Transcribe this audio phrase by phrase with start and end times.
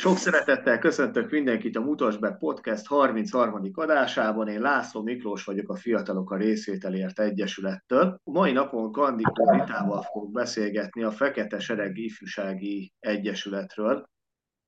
[0.00, 3.70] Sok szeretettel köszöntök mindenkit a Mutas be Podcast 33.
[3.72, 4.48] adásában.
[4.48, 8.20] Én László Miklós vagyok a Fiatalok a Részvételért Egyesülettől.
[8.24, 14.08] A mai napon Kandikó Ritával fogok beszélgetni a Fekete Sereg Ifjúsági Egyesületről.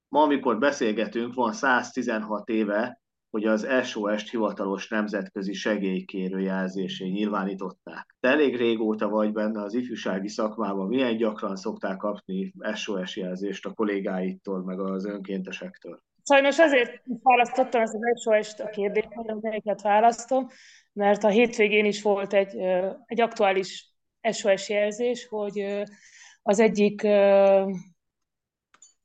[0.09, 3.02] Ma, amikor beszélgetünk, van 116 éve,
[3.33, 8.17] hogy az SOS-t hivatalos nemzetközi segélykérőjelzésé nyilvánították.
[8.21, 13.73] Te elég régóta vagy benne az ifjúsági szakmában, milyen gyakran szokták kapni SOS jelzést a
[13.73, 16.03] kollégáittól, meg az önkéntesektől?
[16.25, 19.09] Sajnos azért választottam ezt az SOS-t a kérdést,
[19.41, 20.47] melyiket választom,
[20.93, 22.57] mert a hétvégén is volt egy,
[23.07, 23.95] egy aktuális
[24.33, 25.85] SOS jelzés, hogy
[26.43, 27.03] az egyik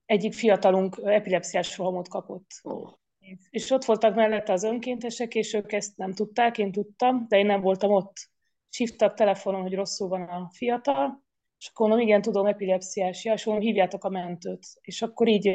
[0.06, 2.46] egyik fiatalunk epilepsziás rohamot kapott.
[2.64, 2.94] Oh
[3.50, 7.46] és ott voltak mellette az önkéntesek, és ők ezt nem tudták, én tudtam, de én
[7.46, 8.16] nem voltam ott.
[8.70, 11.26] És hívtak telefonon, hogy rosszul van a fiatal,
[11.60, 14.66] és akkor mondom, igen, tudom, epilepsziás, ja, és mondom, hívjátok a mentőt.
[14.82, 15.52] És akkor így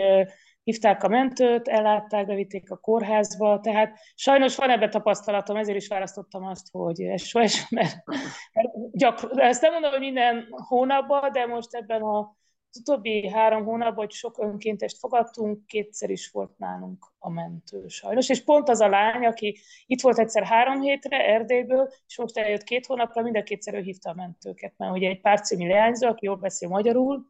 [0.62, 6.44] hívták a mentőt, ellátták, bevitték a kórházba, tehát sajnos van ebbe tapasztalatom, ezért is választottam
[6.44, 7.96] azt, hogy SOS, mert,
[8.52, 12.36] mert gyakran, ezt nem mondom, hogy minden hónapban, de most ebben a
[12.72, 18.28] az utóbbi három hónapban, hogy sok önkéntest fogadtunk, kétszer is volt nálunk a mentő sajnos.
[18.28, 22.62] És pont az a lány, aki itt volt egyszer három hétre Erdélyből, és most eljött
[22.62, 26.08] két hónapra, mind a kétszer ő hívta a mentőket, mert ugye egy pár című leányzó,
[26.08, 27.26] aki jól beszél magyarul,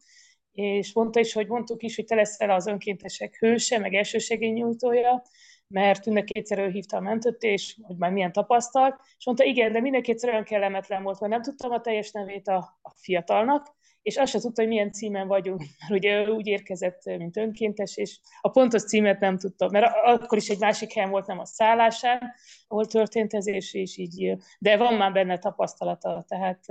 [0.53, 3.93] és mondta is, hogy mondtuk is, hogy te leszel az önkéntesek hőse, meg
[4.39, 5.23] nyújtója,
[5.67, 9.73] mert a kétszer ő hívta a mentőt, és hogy már milyen tapasztalt, és mondta, igen,
[9.73, 13.75] de minden kétszer olyan kellemetlen volt, mert nem tudtam a teljes nevét a, a fiatalnak,
[14.03, 17.97] és azt se tudta, hogy milyen címen vagyunk, mert ugye ő úgy érkezett, mint önkéntes,
[17.97, 21.45] és a pontos címet nem tudta, mert akkor is egy másik helyen volt, nem a
[21.45, 22.34] szállásán,
[22.69, 26.64] ahol történt ez, és, és így, de van már benne tapasztalata, tehát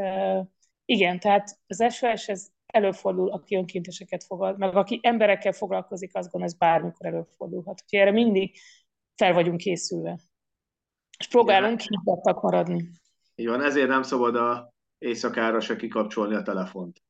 [0.85, 6.47] igen, tehát az SOS, ez előfordul, aki önkénteseket fogad, meg aki emberekkel foglalkozik, azt gondolom,
[6.47, 7.81] ez bármikor előfordulhat.
[7.83, 8.55] Úgyhogy erre mindig
[9.15, 10.19] fel vagyunk készülve.
[11.17, 12.89] És próbálunk hívottak maradni.
[13.35, 17.01] Így van, ezért nem szabad a éjszakára se kikapcsolni a telefont.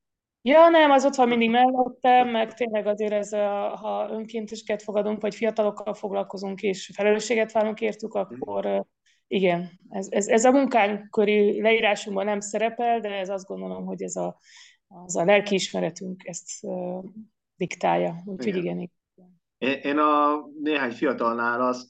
[0.44, 3.32] Ja, nem, az ott van mindig mellettem, meg tényleg azért ez,
[3.80, 8.86] ha önkénteseket fogadunk, vagy fiatalokkal foglalkozunk, és felelősséget válunk értük, akkor
[9.28, 14.02] igen, ez, ez, ez a munkánk körű leírásunkban nem szerepel, de ez azt gondolom, hogy
[14.02, 14.40] ez a,
[14.88, 17.04] az a lelkiismeretünk ezt uh,
[17.56, 18.16] diktálja.
[18.26, 18.80] Úgyhogy igen.
[18.80, 18.92] igen.
[19.58, 21.88] Én, én a néhány fiatalnál azt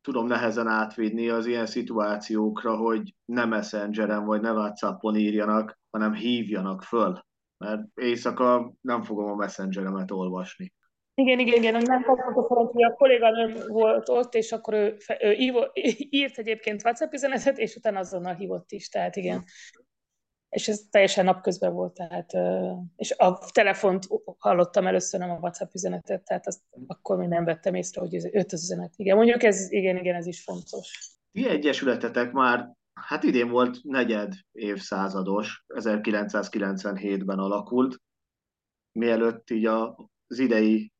[0.00, 6.82] tudom nehezen átvinni az ilyen szituációkra, hogy nem Messengeren vagy ne WhatsAppon írjanak, hanem hívjanak
[6.82, 7.24] föl
[7.64, 10.72] mert éjszaka nem fogom a messengeremet olvasni.
[11.14, 15.32] Igen, igen, igen, nem kaptam a hogy a kolléganőm volt ott, és akkor ő, ő
[16.10, 19.44] írt egyébként WhatsApp üzenetet, és utána azonnal hívott is, tehát igen.
[20.48, 22.32] És ez teljesen napközben volt, tehát,
[22.96, 24.06] és a telefont
[24.38, 28.52] hallottam először, nem a WhatsApp üzenetet, tehát azt akkor még nem vettem észre, hogy öt
[28.52, 28.92] az üzenet.
[28.96, 31.16] Igen, mondjuk ez, igen, igen, ez is fontos.
[31.32, 38.00] Ti egyesületetek már hát idén volt negyed évszázados, 1997-ben alakult.
[38.92, 40.92] Mielőtt így az idei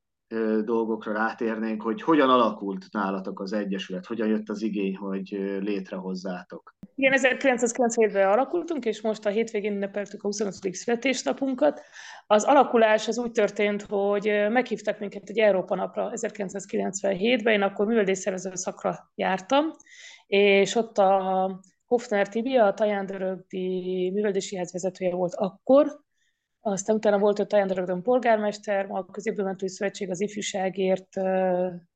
[0.65, 5.29] dolgokra rátérnénk, hogy hogyan alakult nálatok az Egyesület, hogyan jött az igény, hogy
[5.61, 6.75] létrehozzátok.
[6.95, 10.75] Igen, 1997-ben alakultunk, és most a hétvégén ünnepeltük a 25.
[10.75, 11.81] születésnapunkat.
[12.27, 18.51] Az alakulás az úgy történt, hogy meghívtak minket egy Európa napra 1997-ben, én akkor műveldésszervező
[18.55, 19.65] szakra jártam,
[20.27, 26.03] és ott a Hofner Tibi, a Tajándörögdi műveldési vezetője volt akkor,
[26.61, 31.17] aztán utána volt a Tajándörögdön polgármester, a Középdömentői Szövetség az ifjúságért,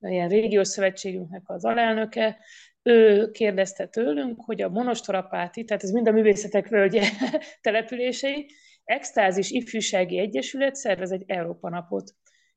[0.01, 2.39] ilyen régiós szövetségünknek az alelnöke,
[2.83, 7.03] ő kérdezte tőlünk, hogy a Monostorapáti, tehát ez mind a művészetek völgye
[7.61, 8.47] települései,
[8.85, 12.15] Extázis Ifjúsági Egyesület szervez egy Európa napot.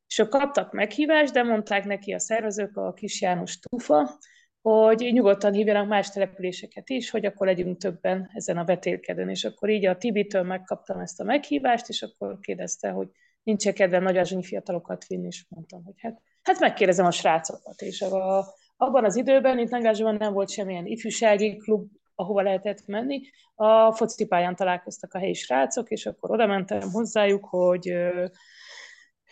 [0.08, 4.20] És ők kaptak meghívást, de mondták neki a szervezők, a Kis János Tufa,
[4.62, 9.30] hogy nyugodtan hívjanak más településeket is, hogy akkor legyünk többen ezen a vetélkedőn.
[9.30, 13.08] És akkor így a Tibitől megkaptam ezt a meghívást, és akkor kérdezte, hogy
[13.44, 17.82] nincs-e kedve nagyázsonyi fiatalokat vinni, és mondtam, hogy hát, hát megkérdezem a srácokat.
[17.82, 18.46] És a,
[18.78, 23.22] abban az időben itt Nagyvázsóban nem volt semmilyen ifjúsági klub, ahova lehetett menni.
[23.56, 27.94] A focipályán találkoztak a helyi srácok, és akkor oda mentem hozzájuk, hogy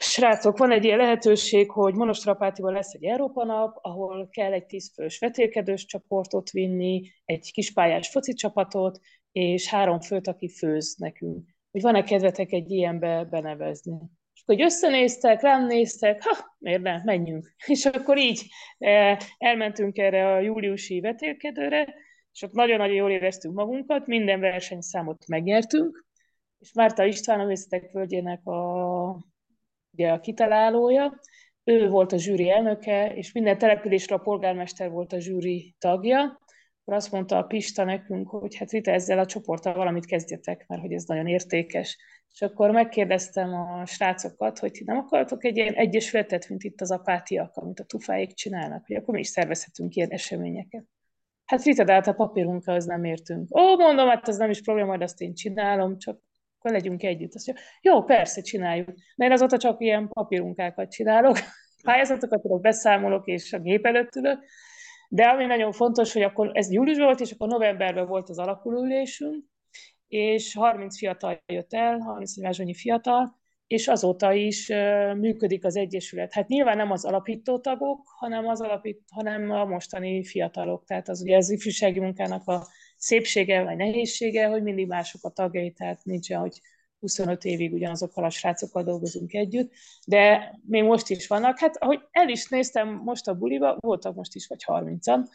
[0.02, 5.20] Srácok, van egy ilyen lehetőség, hogy Monostrapátiban lesz egy Európa nap, ahol kell egy tízfős
[5.20, 9.00] vetélkedős csoportot vinni, egy kispályás foci csapatot,
[9.32, 11.50] és három főt, aki főz nekünk.
[11.72, 13.98] Hogy van-e kedvetek egy ilyenbe benevezni?
[14.34, 17.54] És akkor hogy összenéztek, rám néztek, ha, miért ne, menjünk.
[17.68, 18.42] És akkor így
[18.78, 21.96] eh, elmentünk erre a júliusi vetélkedőre,
[22.34, 26.06] és ott nagyon-nagyon jól éreztünk magunkat, minden versenyszámot megnyertünk,
[26.60, 29.28] és Márta István a Művészetek Völgyének a
[29.92, 31.20] ugye a kitalálója,
[31.64, 36.40] ő volt a zsűri elnöke, és minden településre a polgármester volt a zsűri tagja,
[36.90, 40.82] akkor azt mondta a Pista nekünk, hogy hát Rita, ezzel a csoporttal valamit kezdjetek, mert
[40.82, 41.98] hogy ez nagyon értékes.
[42.34, 47.56] És akkor megkérdeztem a srácokat, hogy nem akartok egy ilyen egyesületet, mint itt az apátiak,
[47.56, 50.84] amit a tufáik csinálnak, hogy akkor mi is szervezhetünk ilyen eseményeket.
[51.46, 53.58] Hát Rita, de hát a papírunkkal az nem értünk.
[53.58, 56.20] Ó, mondom, hát az nem is probléma, majd azt én csinálom, csak
[56.60, 57.36] akkor legyünk együtt.
[57.36, 58.90] Azt mondja, jó, persze, csináljuk.
[59.16, 61.38] De én azóta csak ilyen papírunkákat csinálok,
[61.84, 64.44] pályázatokat tudok, beszámolok, és a gép előtt ülök.
[65.10, 69.44] De ami nagyon fontos, hogy akkor ez júliusban volt, és akkor novemberben volt az alakulülésünk,
[70.08, 74.68] és 30 fiatal jött el, 30 évesnyi fiatal, és azóta is
[75.16, 76.34] működik az Egyesület.
[76.34, 80.86] Hát nyilván nem az alapító tagok, hanem, az alapít, hanem a mostani fiatalok.
[80.86, 82.68] Tehát az ugye az ifjúsági munkának a
[83.00, 86.62] szépsége vagy nehézsége, hogy mindig mások a tagjai, tehát nincs olyan, hogy
[87.00, 89.72] 25 évig ugyanazokkal a srácokkal dolgozunk együtt,
[90.06, 91.60] de még most is vannak.
[91.60, 95.26] Hát, ahogy el is néztem most a buliba, voltak most is vagy 30-an,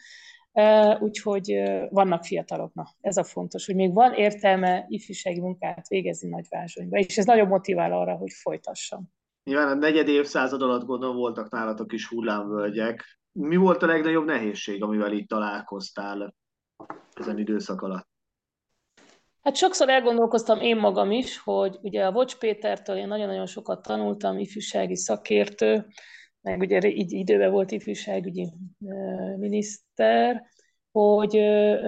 [0.99, 2.73] úgyhogy vannak fiatalok.
[2.73, 7.47] Na, ez a fontos, hogy még van értelme ifjúsági munkát végezni Nagyvázsonyba, és ez nagyon
[7.47, 9.13] motivál arra, hogy folytassam.
[9.43, 13.19] Nyilván a negyed évszázad alatt gondolom voltak nálatok is hullámvölgyek.
[13.31, 16.33] Mi volt a legnagyobb nehézség, amivel itt találkoztál
[17.13, 18.07] ezen időszak alatt?
[19.41, 24.39] Hát sokszor elgondolkoztam én magam is, hogy ugye a Vocs Pétertől én nagyon-nagyon sokat tanultam,
[24.39, 25.85] ifjúsági szakértő,
[26.41, 28.53] meg ugye így időben volt ifjúságügyi
[29.37, 30.43] miniszter,
[30.91, 31.31] hogy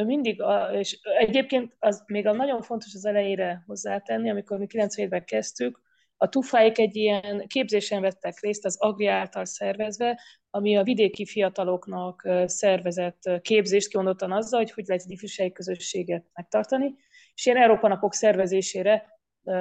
[0.05, 5.23] mindig, a, és egyébként az még a nagyon fontos az elejére hozzátenni, amikor mi 97-ben
[5.25, 5.81] kezdtük,
[6.17, 12.27] a tufáik egy ilyen képzésen vettek részt az Agri által szervezve, ami a vidéki fiataloknak
[12.45, 16.95] szervezett képzést kimondottan azzal, hogy hogy lehet egy ifjúsági közösséget megtartani,
[17.33, 19.19] és ilyen Európa napok szervezésére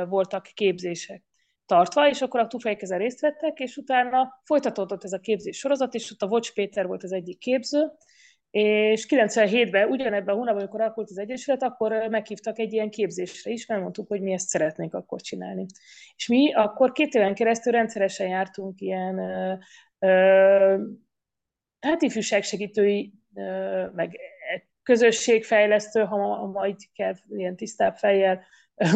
[0.08, 1.22] voltak képzések
[1.66, 5.94] tartva, és akkor a tufáik ezen részt vettek, és utána folytatódott ez a képzés sorozat,
[5.94, 7.92] és ott a Vocs Péter volt az egyik képző,
[8.50, 13.66] és 97-ben, ugyanebben a hónapban, amikor alakult az Egyesület, akkor meghívtak egy ilyen képzésre is,
[13.66, 15.66] mert mondtuk, hogy mi ezt szeretnénk akkor csinálni.
[16.16, 19.18] És mi akkor két éven keresztül rendszeresen jártunk ilyen
[19.98, 20.76] ö,
[21.80, 24.18] hát ifjúságsegítői, ö, meg
[24.82, 28.44] közösségfejlesztő, ha majd kell ilyen tisztább fejjel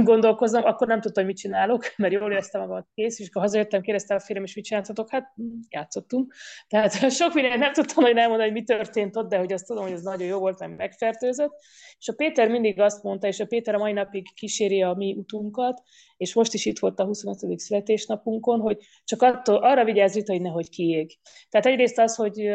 [0.03, 3.81] gondolkoznom, akkor nem tudtam, hogy mit csinálok, mert jól éreztem magam kész, és akkor hazajöttem,
[3.81, 5.35] kérdeztem a férjem, és mit csináltatok, hát
[5.69, 6.35] játszottunk.
[6.69, 9.82] Tehát sok mindent nem tudtam hogy elmondani, hogy mi történt ott, de hogy azt tudom,
[9.82, 11.53] hogy ez nagyon jó volt, mert megfertőzött.
[11.99, 15.15] És a Péter mindig azt mondta, és a Péter a mai napig kíséri a mi
[15.19, 15.82] utunkat,
[16.20, 17.58] és most is itt volt a 25.
[17.58, 21.19] születésnapunkon, hogy csak attól, arra vigyázz, Rita, hogy nehogy kiég.
[21.49, 22.49] Tehát egyrészt az, hogy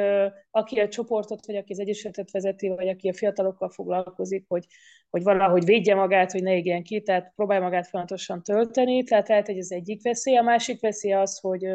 [0.52, 4.66] aki a csoportot, vagy aki az egyesületet vezeti, vagy aki a fiatalokkal foglalkozik, hogy,
[5.10, 9.46] hogy valahogy védje magát, hogy ne égjen ki, tehát próbálja magát folyamatosan tölteni, tehát lehet,
[9.46, 10.38] hogy az egyik veszély.
[10.38, 11.66] A másik veszély az, hogy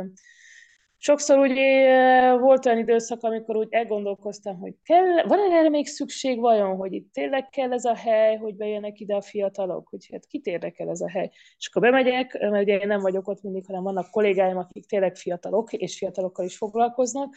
[1.02, 6.76] sokszor ugye volt olyan időszak, amikor úgy elgondolkoztam, hogy kell, van erre még szükség vajon,
[6.76, 10.46] hogy itt tényleg kell ez a hely, hogy bejönnek ide a fiatalok, hogy hát kit
[10.46, 11.30] érdekel ez a hely.
[11.58, 15.16] És akkor bemegyek, mert ugye én nem vagyok ott mindig, hanem vannak kollégáim, akik tényleg
[15.16, 17.36] fiatalok, és fiatalokkal is foglalkoznak,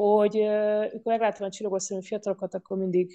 [0.00, 3.12] hogy amikor meglátom a csillogos szemű fiatalokat, akkor mindig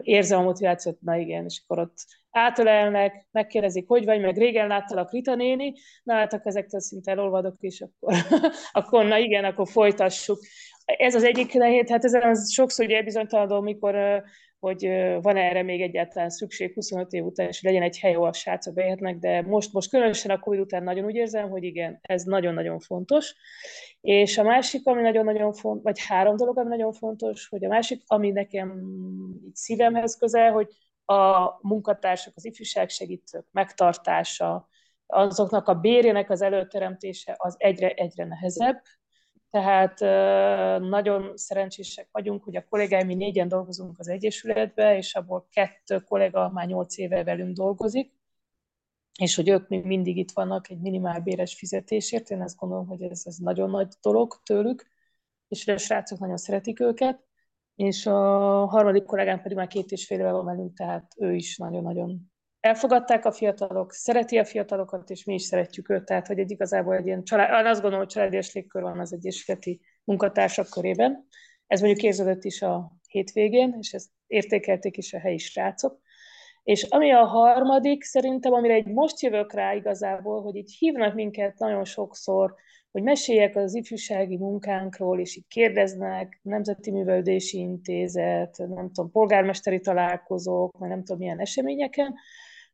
[0.00, 1.94] érzem a motivációt, na igen, és akkor ott
[2.30, 5.72] átölelnek, megkérdezik, hogy vagy, meg régen láttalak Rita néni,
[6.02, 8.14] na hát akkor ezektől szinte elolvadok, és akkor,
[8.72, 10.38] akkor na igen, akkor folytassuk.
[10.84, 14.22] Ez az egyik nehéz, hát ezen az sokszor ugye bizonytalanodom, mikor
[14.60, 14.88] hogy
[15.22, 18.74] van erre még egyáltalán szükség 25 év után, és legyen egy hely, ahol a srácok
[18.74, 22.78] bejöhetnek, de most, most különösen a Covid után nagyon úgy érzem, hogy igen, ez nagyon-nagyon
[22.78, 23.34] fontos.
[24.00, 28.02] És a másik, ami nagyon-nagyon fontos, vagy három dolog, ami nagyon fontos, hogy a másik,
[28.06, 28.82] ami nekem
[29.46, 30.68] így szívemhez közel, hogy
[31.04, 34.68] a munkatársak, az ifjúság segítők megtartása,
[35.06, 38.82] azoknak a bérjének az előteremtése az egyre, egyre nehezebb,
[39.50, 40.00] tehát
[40.80, 46.50] nagyon szerencsések vagyunk, hogy a kollégáim mi négyen dolgozunk az Egyesületbe, és abból kettő kollega
[46.50, 48.12] már nyolc éve velünk dolgozik,
[49.18, 52.30] és hogy ők még mindig itt vannak egy minimálbéres fizetésért.
[52.30, 54.86] Én azt gondolom, hogy ez, ez nagyon nagy dolog tőlük,
[55.48, 57.28] és a srácok nagyon szeretik őket.
[57.74, 61.56] És a harmadik kollégám pedig már két és fél éve van velünk, tehát ő is
[61.56, 66.50] nagyon-nagyon elfogadták a fiatalok, szereti a fiatalokat, és mi is szeretjük őt, tehát hogy egy
[66.50, 71.26] igazából egy ilyen család, azt gondolom, hogy családias légkör van az egyesületi munkatársak körében.
[71.66, 76.00] Ez mondjuk érződött is a hétvégén, és ezt értékelték is a helyi srácok.
[76.62, 81.58] És ami a harmadik, szerintem, amire egy most jövök rá igazából, hogy így hívnak minket
[81.58, 82.54] nagyon sokszor,
[82.90, 90.78] hogy meséljek az ifjúsági munkánkról, és így kérdeznek, Nemzeti Művelődési Intézet, nem tudom, polgármesteri találkozók,
[90.78, 92.14] vagy nem tudom milyen eseményeken,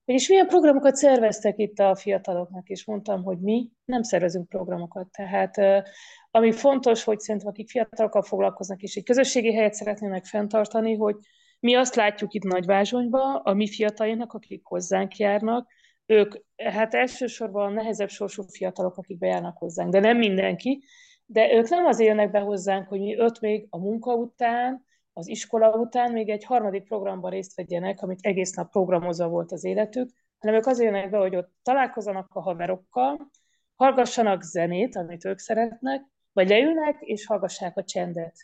[0.07, 5.09] és milyen programokat szerveztek itt a fiataloknak, és mondtam, hogy mi nem szervezünk programokat.
[5.11, 5.85] Tehát
[6.31, 11.17] ami fontos, hogy szerintem akik fiatalokkal foglalkoznak, és egy közösségi helyet szeretnének fenntartani, hogy
[11.61, 15.69] mi azt látjuk itt Nagyvázsonyban, a mi fiatalainak, akik hozzánk járnak,
[16.07, 20.85] ők hát elsősorban nehezebb sorsú fiatalok, akik bejárnak hozzánk, de nem mindenki,
[21.25, 24.85] de ők nem azért jönnek be hozzánk, hogy mi öt még a munka után,
[25.17, 29.65] az iskola után még egy harmadik programban részt vegyenek, amit egész nap programozva volt az
[29.65, 33.31] életük, hanem ők azért jönnek be, hogy ott találkozzanak a haverokkal,
[33.77, 38.37] hallgassanak zenét, amit ők szeretnek, vagy leülnek és hallgassák a csendet.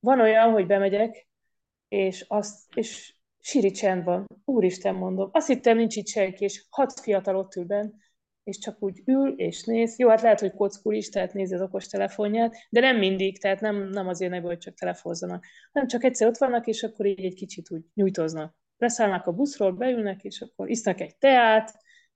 [0.00, 1.28] Van olyan, hogy bemegyek,
[1.88, 4.26] és, azt, és síri csend van.
[4.44, 7.90] Úristen mondom, azt hittem nincs itt senki, és hat fiatal ott ül benn,
[8.44, 9.98] és csak úgy ül és néz.
[9.98, 13.60] Jó, hát lehet, hogy kockul is, tehát nézi az okos telefonját, de nem mindig, tehát
[13.60, 17.24] nem, nem azért nevel, hogy csak telefonzanak, hanem csak egyszer ott vannak, és akkor így
[17.24, 18.56] egy kicsit úgy nyújtoznak.
[18.78, 21.72] Leszállnak a buszról, beülnek, és akkor isznak egy teát,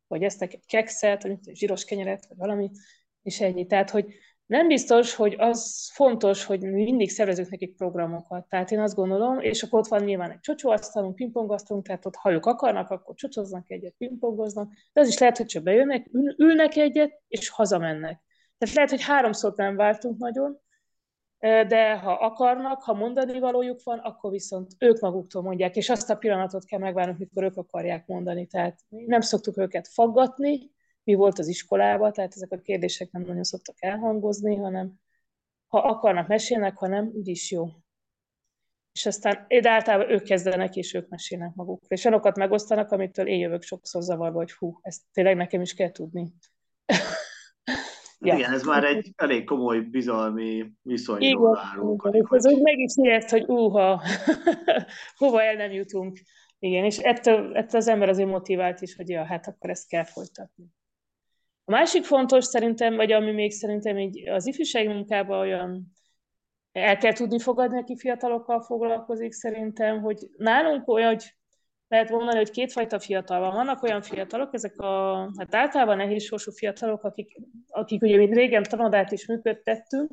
[0.06, 2.70] vagy esznek egy kekszet, vagy zsíros kenyeret, vagy valami,
[3.22, 3.66] és ennyi.
[3.66, 4.14] Tehát, hogy
[4.46, 8.48] nem biztos, hogy az fontos, hogy mi mindig szervezünk nekik programokat.
[8.48, 12.32] Tehát én azt gondolom, és akkor ott van nyilván egy csocsóasztalunk, pingpongasztalunk, tehát ott ha
[12.32, 16.76] ők akarnak, akkor csocsoznak egyet, pingpongoznak, de az is lehet, hogy csak bejönnek, ül, ülnek
[16.76, 18.22] egyet, és hazamennek.
[18.58, 20.60] Tehát lehet, hogy háromszor nem váltunk nagyon,
[21.38, 26.16] de ha akarnak, ha mondani valójuk van, akkor viszont ők maguktól mondják, és azt a
[26.16, 28.46] pillanatot kell megvárnunk, mikor ők akarják mondani.
[28.46, 30.74] Tehát nem szoktuk őket faggatni,
[31.06, 34.92] mi volt az iskolában, tehát ezek a kérdések nem nagyon szoktak elhangozni, hanem
[35.66, 37.68] ha akarnak, mesélnek, ha nem, úgyis jó.
[38.92, 41.88] És aztán de általában ők kezdenek, és ők mesélnek magukról.
[41.88, 45.90] És olyanokat megosztanak, amitől én jövök sokszor zavarba, hogy hú, ezt tényleg nekem is kell
[45.90, 46.32] tudni.
[48.18, 48.34] ja.
[48.38, 52.26] Igen, ez már egy elég komoly bizalmi viszonyról árulkodik.
[52.30, 54.02] Ez úgy meg is ijeszt, hogy úha,
[55.18, 56.20] hova el nem jutunk.
[56.58, 60.04] Igen, és ettől, ettől az ember azért motivált is, hogy ja, hát akkor ezt kell
[60.04, 60.64] folytatni.
[61.68, 65.94] A másik fontos szerintem, vagy ami még szerintem így az ifjúsági munkában olyan
[66.72, 71.34] el kell tudni fogadni, aki fiatalokkal foglalkozik szerintem, hogy nálunk olyan, hogy
[71.88, 73.52] lehet mondani, hogy kétfajta fiatal van.
[73.52, 77.36] Vannak olyan fiatalok, ezek a, hát általában nehéz sorsú fiatalok, akik,
[77.68, 80.10] akik ugye még régen tanodát is működtettünk,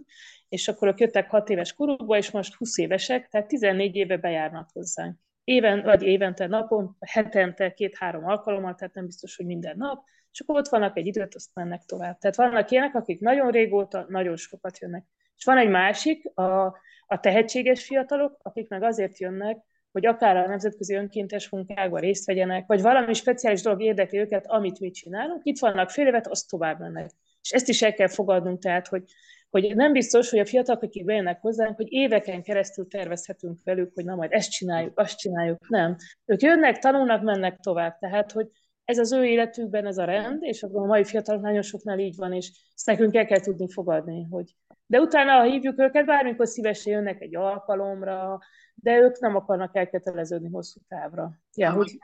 [0.50, 4.70] és akkor ők jöttek hat éves korukba, és most 20 évesek, tehát 14 éve bejárnak
[4.74, 5.18] hozzánk.
[5.44, 10.56] Éven, vagy évente, napon, hetente, két-három alkalommal, tehát nem biztos, hogy minden nap, és akkor
[10.56, 12.18] ott vannak egy időt, azt mennek tovább.
[12.18, 15.06] Tehát vannak ilyenek, akik nagyon régóta, nagyon sokat jönnek.
[15.38, 16.66] És van egy másik, a,
[17.08, 19.58] a tehetséges fiatalok, akik meg azért jönnek,
[19.92, 24.80] hogy akár a nemzetközi önkéntes munkákban részt vegyenek, vagy valami speciális dolog érdekli őket, amit
[24.80, 25.42] mi csinálunk.
[25.44, 27.10] Itt vannak fél évet, azt tovább mennek.
[27.42, 29.04] És ezt is el kell fogadnunk, tehát, hogy,
[29.50, 34.06] hogy nem biztos, hogy a fiatalok, akik bejönnek hozzánk, hogy éveken keresztül tervezhetünk velük, hogy
[34.06, 35.70] na majd ezt csináljuk, azt csináljuk.
[35.70, 35.96] Nem.
[36.26, 37.98] Ők jönnek, tanulnak, mennek tovább.
[37.98, 38.48] Tehát, hogy
[38.86, 42.34] ez az ő életükben ez a rend, és a mai fiatalok nagyon soknál így van,
[42.34, 46.94] és ezt nekünk el kell tudni fogadni, hogy de utána, ha hívjuk őket, bármikor szívesen
[46.94, 48.40] jönnek egy alkalomra,
[48.76, 51.32] de ők nem akarnak elköteleződni hosszú távra.
[51.56, 51.98] Ja, hogy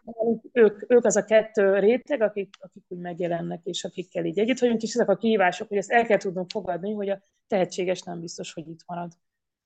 [0.52, 4.82] ők, ők az a kettő réteg, akik, akik úgy megjelennek, és akikkel így együtt vagyunk,
[4.82, 8.54] és ezek a kihívások, hogy ezt el kell tudnunk fogadni, hogy a tehetséges nem biztos,
[8.54, 9.12] hogy itt marad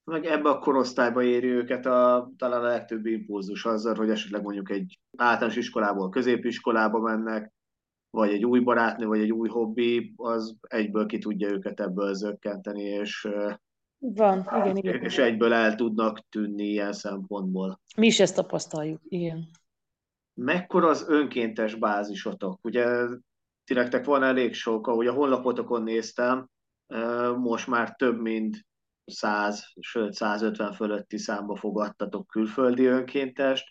[0.04, 4.70] meg ebbe a korosztályba éri őket a, talán a legtöbb impulzus azzal, hogy esetleg mondjuk
[4.70, 7.54] egy általános iskolából középiskolába mennek,
[8.10, 12.82] vagy egy új barátnő, vagy egy új hobbi, az egyből ki tudja őket ebből zökkenteni,
[12.82, 13.28] és,
[13.98, 15.02] Van, igen, igen.
[15.02, 17.82] és egyből el tudnak tűnni ilyen szempontból.
[17.98, 19.50] Mi is ezt tapasztaljuk, igen.
[20.34, 22.60] Mekkora az önkéntes bázisotok?
[22.66, 22.86] Ugye
[23.66, 26.50] direktek van elég sok, ahogy a honlapotokon néztem,
[27.38, 28.66] most már több mint
[29.06, 33.66] 100, sőt 150 fölötti számba fogadtatok külföldi önkéntest,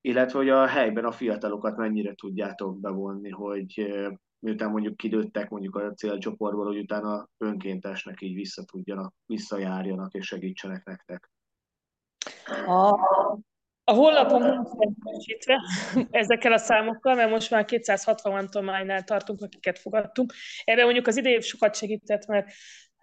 [0.00, 3.92] illetve hogy a helyben a fiatalokat mennyire tudjátok bevonni, hogy
[4.38, 10.84] miután mondjuk kidőttek mondjuk a célcsoportból, hogy utána önkéntesnek így vissza tudjanak, visszajárjanak és segítsenek
[10.84, 11.30] nektek.
[12.66, 12.88] A,
[13.84, 14.68] a honlapon
[16.10, 20.32] ezekkel a számokkal, mert most már 260 tanulmánynál tartunk, akiket fogadtunk.
[20.64, 22.52] Ebben mondjuk az idején sokat segített, mert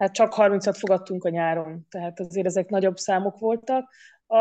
[0.01, 3.89] hát csak 30-at fogadtunk a nyáron, tehát azért ezek nagyobb számok voltak.
[4.27, 4.39] A,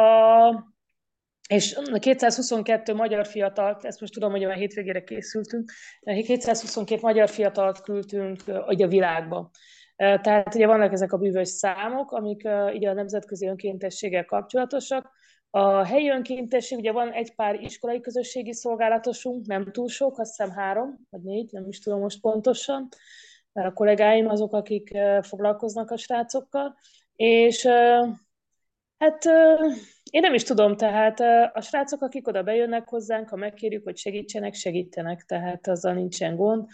[1.48, 8.40] és 222 magyar fiatalt, ezt most tudom, hogy a hétvégére készültünk, 222 magyar fiatalt küldtünk
[8.46, 9.50] a világba.
[9.96, 15.10] Tehát ugye vannak ezek a bűvös számok, amik ugye a nemzetközi önkéntességgel kapcsolatosak.
[15.50, 20.54] A helyi önkéntesség, ugye van egy pár iskolai közösségi szolgálatosunk, nem túl sok, azt hiszem
[20.54, 22.88] három, vagy négy, nem is tudom most pontosan
[23.52, 26.76] mert a kollégáim azok, akik foglalkoznak a srácokkal,
[27.16, 27.66] és
[28.98, 29.24] hát
[30.10, 31.20] Én nem is tudom, tehát
[31.56, 36.68] a srácok, akik oda bejönnek hozzánk, ha megkérjük, hogy segítsenek, segítenek, tehát azzal nincsen gond.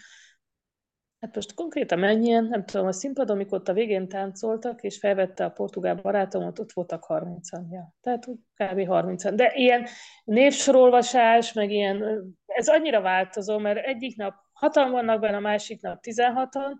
[1.19, 5.45] Hát most konkrétan mennyien, nem tudom, a színpadon, amikor ott a végén táncoltak, és felvette
[5.45, 7.71] a portugál barátomat, ott voltak 30-an.
[7.71, 7.93] Ja.
[8.01, 8.87] Tehát kb.
[8.87, 9.87] 30 De ilyen
[10.23, 15.99] névsorolvasás, meg ilyen, ez annyira változó, mert egyik nap hatan vannak benne, a másik nap
[16.01, 16.71] 16-an,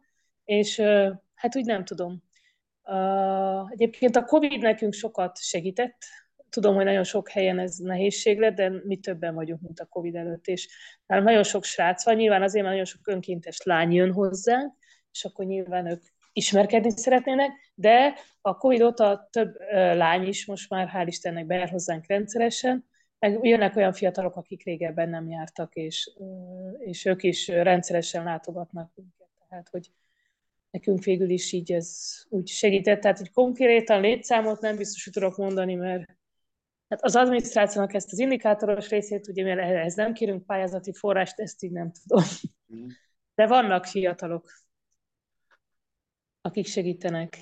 [0.45, 0.79] és
[1.35, 2.23] hát úgy nem tudom.
[3.69, 5.97] Egyébként a Covid nekünk sokat segített,
[6.49, 10.15] tudom, hogy nagyon sok helyen ez nehézség lett, de mi többen vagyunk, mint a Covid
[10.15, 10.67] előtt, és
[11.05, 14.73] nálam nagyon sok srác van, nyilván azért, mert nagyon sok önkéntes lány jön hozzánk,
[15.11, 16.01] és akkor nyilván ők
[16.33, 22.07] ismerkedni szeretnének, de a Covid óta több lány is most már, hál' Istennek, beáll hozzánk
[22.07, 22.85] rendszeresen,
[23.19, 26.11] jönnek olyan fiatalok, akik régebben nem jártak, és,
[26.79, 29.27] és ők is rendszeresen látogatnak minket.
[29.49, 29.91] Tehát, hogy
[30.71, 33.01] nekünk végül is így ez úgy segített.
[33.01, 36.17] Tehát, hogy konkrétan létszámot nem biztos, hogy tudok mondani, mert
[36.87, 41.63] Hát az adminisztrációnak ezt az indikátoros részét, ugye mivel ehhez nem kérünk pályázati forrást, ezt
[41.63, 42.23] így nem tudom.
[42.75, 42.87] Mm.
[43.35, 44.51] De vannak fiatalok,
[46.41, 47.37] akik segítenek.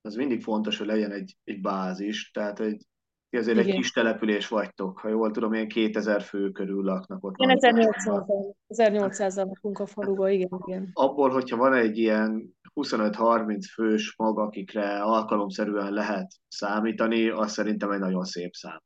[0.00, 2.86] Az mindig fontos, hogy legyen egy, egy bázis, tehát egy,
[3.30, 3.68] azért Igen.
[3.68, 7.34] egy kis település vagytok, ha jól tudom, ilyen 2000 fő körül laknak ott.
[7.36, 10.90] Igen, 1800-al 1800 lakunk a faluba, igen, igen.
[10.92, 18.00] Abból, hogyha van egy ilyen 25-30 fős mag, akikre alkalomszerűen lehet számítani, az szerintem egy
[18.00, 18.82] nagyon szép szám.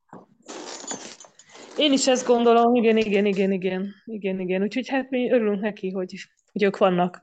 [1.76, 4.62] Én is ezt gondolom, igen, igen, igen, igen, igen, igen.
[4.62, 6.14] Úgyhogy hát mi örülünk neki, hogy,
[6.52, 7.20] hogy ők vannak.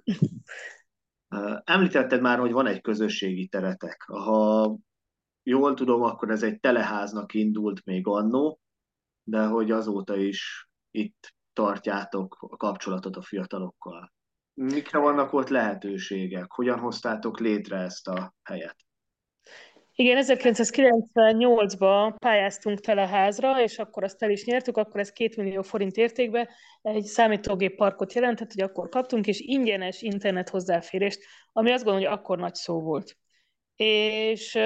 [1.63, 4.03] Említetted már, hogy van egy közösségi teretek.
[4.07, 4.77] Ha
[5.49, 8.59] jól tudom, akkor ez egy teleháznak indult még annó,
[9.23, 14.13] de hogy azóta is itt tartjátok a kapcsolatot a fiatalokkal.
[14.53, 16.51] Mikre vannak ott lehetőségek?
[16.51, 18.75] Hogyan hoztátok létre ezt a helyet?
[19.95, 25.95] Igen, 1998-ban pályáztunk teleházra, és akkor azt el is nyertük, akkor ez 2 millió forint
[25.95, 26.47] értékben
[26.81, 31.19] egy számítógép parkot jelentett, hogy akkor kaptunk, és ingyenes internet hozzáférést,
[31.51, 33.17] ami azt gondolom, hogy akkor nagy szó volt.
[33.75, 34.57] És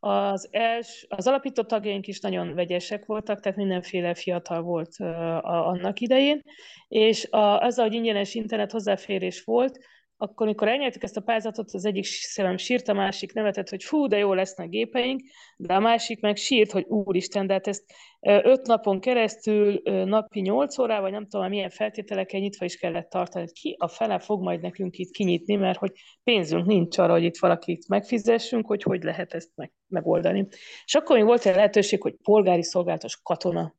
[0.00, 6.00] az, els, az alapító tagjaink is nagyon vegyesek voltak, tehát mindenféle fiatal volt uh, annak
[6.00, 6.42] idején,
[6.88, 9.78] és a, az, hogy ingyenes internet hozzáférés volt,
[10.22, 14.06] akkor, amikor elnyertük ezt a pályázatot, az egyik szemem sírt, a másik nevetett, hogy fú,
[14.06, 15.20] de jó lesznek gépeink,
[15.56, 20.78] de a másik meg sírt, hogy úristen, de hát ezt öt napon keresztül, napi nyolc
[20.78, 23.46] órával, vagy nem tudom, milyen feltételekkel nyitva is kellett tartani.
[23.52, 25.92] Ki a fele fog majd nekünk itt kinyitni, mert hogy
[26.24, 30.46] pénzünk nincs arra, hogy itt valakit megfizessünk, hogy hogy lehet ezt meg, megoldani.
[30.84, 33.74] És akkor még volt egy lehetőség, hogy polgári szolgálatos katona.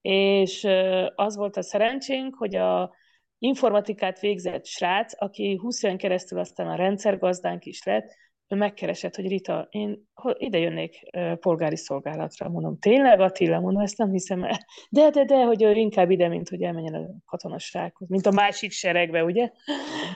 [0.00, 0.66] És
[1.14, 2.94] az volt a szerencsénk, hogy a
[3.38, 8.14] informatikát végzett srác, aki 20 éven keresztül aztán a rendszergazdánk is lett,
[8.48, 12.48] megkeresett, hogy Rita, én ide jönnék polgári szolgálatra.
[12.48, 13.60] Mondom, tényleg Attila?
[13.60, 14.58] Mondom, ezt nem hiszem el.
[14.90, 18.72] De, de, de, hogy ő inkább ide, mint hogy elmenjen a katonassághoz, mint a másik
[18.72, 19.50] seregbe, ugye?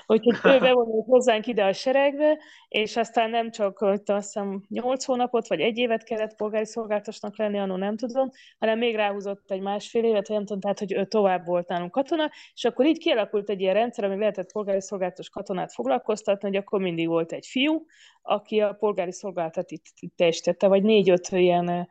[0.07, 2.38] Úgyhogy ő bevonult hozzánk ide a seregbe,
[2.69, 7.38] és aztán nem csak, hogy azt hiszem, 8 hónapot, vagy egy évet kellett polgári szolgálatosnak
[7.38, 10.93] lenni, annól nem tudom, hanem még ráhúzott egy másfél évet, vagy nem tudom, tehát, hogy
[10.93, 14.81] ő tovább volt nálunk katona, és akkor így kialakult egy ilyen rendszer, ami lehetett polgári
[14.81, 17.87] szolgálatos katonát foglalkoztatni, hogy akkor mindig volt egy fiú,
[18.22, 21.88] aki a polgári szolgálatot itt, itt teljesítette, vagy négy-öt ilyen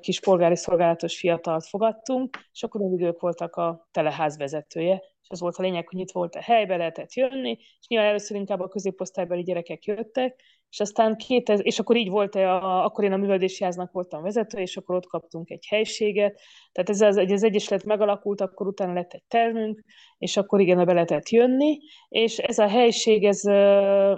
[0.00, 5.40] kis polgári szolgálatos fiatalt fogadtunk, és akkor mindig ők voltak a teleház vezetője, és az
[5.40, 8.68] volt a lényeg, hogy itt volt a helybe, lehetett jönni, és nyilván először inkább a
[8.68, 13.64] középosztálybeli gyerekek jöttek, és aztán 2000, és akkor így volt, a, akkor én a művelési
[13.64, 16.40] háznak voltam vezető, és akkor ott kaptunk egy helységet,
[16.72, 19.84] tehát ez az, az egyesület megalakult, akkor utána lett egy termünk,
[20.18, 21.78] és akkor igen, be lehetett jönni,
[22.08, 23.44] és ez a helység, ez,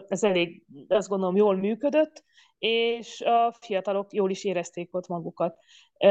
[0.08, 2.24] ez elég, azt gondolom, jól működött,
[2.58, 5.58] és a fiatalok jól is érezték ott magukat.
[5.98, 6.10] Uh,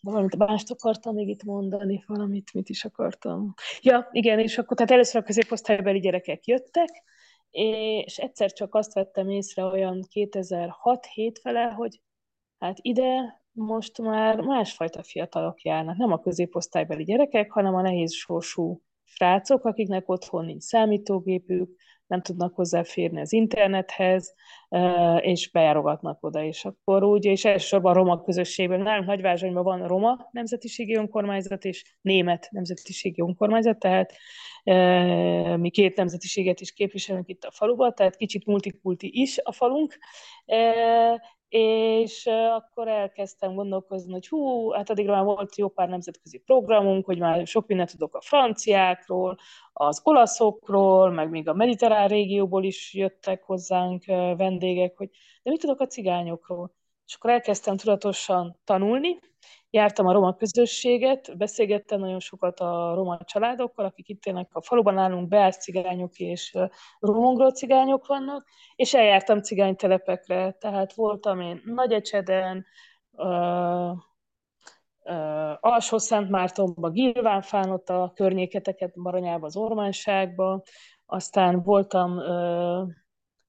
[0.00, 3.54] valamit mást akartam még itt mondani, valamit, mit is akartam.
[3.80, 7.02] Ja, igen, és akkor tehát először a középosztálybeli gyerekek jöttek,
[7.52, 12.00] és egyszer csak azt vettem észre olyan 2006-7 fele, hogy
[12.58, 18.80] hát ide most már másfajta fiatalok járnak, nem a középosztálybeli gyerekek, hanem a nehéz sorsú
[19.04, 24.34] srácok, akiknek otthon nincs számítógépük, nem tudnak hozzáférni az internethez,
[25.20, 30.28] és bejárogatnak oda, és akkor úgy, és elsősorban a roma közösségben, nálunk Nagyvázsonyban van roma
[30.30, 34.12] nemzetiségi önkormányzat és német nemzetiségi önkormányzat, tehát
[35.56, 39.98] mi két nemzetiséget is képviselünk itt a faluban, tehát kicsit multikulti is a falunk,
[41.52, 47.18] és akkor elkezdtem gondolkozni, hogy hú, hát addigra már volt jó pár nemzetközi programunk, hogy
[47.18, 49.36] már sok mindent tudok a franciákról,
[49.72, 54.04] az olaszokról, meg még a mediterrán régióból is jöttek hozzánk
[54.36, 55.10] vendégek, hogy
[55.42, 56.74] de mit tudok a cigányokról?
[57.12, 59.18] És akkor elkezdtem tudatosan tanulni,
[59.70, 64.94] jártam a roma közösséget, beszélgettem nagyon sokat a roma családokkal, akik itt élnek a faluban
[64.94, 66.56] nálunk, beállt cigányok és
[66.98, 72.66] romongró cigányok vannak, és eljártam cigánytelepekre, tehát voltam én Nagyecseden,
[73.10, 80.62] uh, uh, Alsó Szent Mártonba, Gilvánfán, ott a környéketeket, Baranyába, az Ormánságba,
[81.06, 82.88] aztán voltam uh,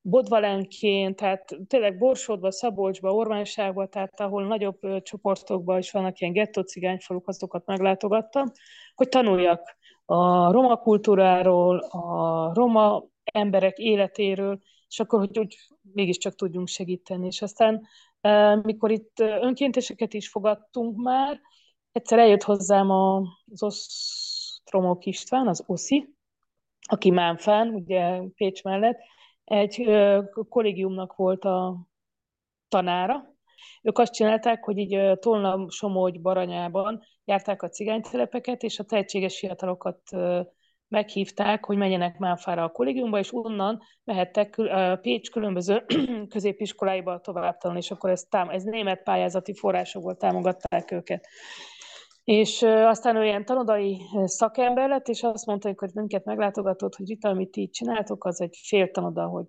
[0.06, 7.28] Bodvalenként, tehát tényleg Borsodba, Szabolcsba, Ormányságba, tehát ahol nagyobb csoportokban is vannak ilyen gettó cigányfaluk,
[7.28, 8.52] azokat meglátogattam,
[8.96, 15.56] hogy tanuljak a roma kultúráról, a roma emberek életéről, és akkor, hogy úgy
[15.94, 17.26] mégiscsak tudjunk segíteni.
[17.26, 17.88] És aztán,
[18.64, 21.40] mikor itt önkénteseket is fogadtunk már,
[21.92, 26.16] egyszer eljött hozzám az Osztromok István, az OSZI,
[26.82, 29.00] aki Mánfán, ugye Pécs mellett,
[29.44, 29.92] egy
[30.50, 31.88] kollégiumnak volt a
[32.68, 33.32] tanára.
[33.82, 40.00] Ők azt csinálták, hogy így Tolna, Somogy, Baranyában járták a cigánytelepeket, és a tehetséges fiatalokat
[40.88, 44.56] meghívták, hogy menjenek Mánfára a kollégiumba, és onnan mehettek
[45.02, 45.86] Pécs különböző
[46.34, 51.28] középiskoláiba tovább tanulni, és akkor ez, tám- ez német pályázati forrásokból támogatták őket.
[52.24, 57.24] És aztán ő ilyen tanodai szakember lett, és azt mondta, hogy minket meglátogatott, hogy itt,
[57.24, 59.46] amit így csináltok, az egy fél tanoda, hogy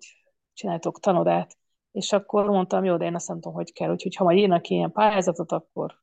[0.53, 1.57] csináltok tanodát.
[1.91, 3.91] És akkor mondtam, jó, de én azt nem tudom, hogy kell.
[3.91, 5.93] Úgyhogy ha majd írnak ilyen pályázatot, akkor,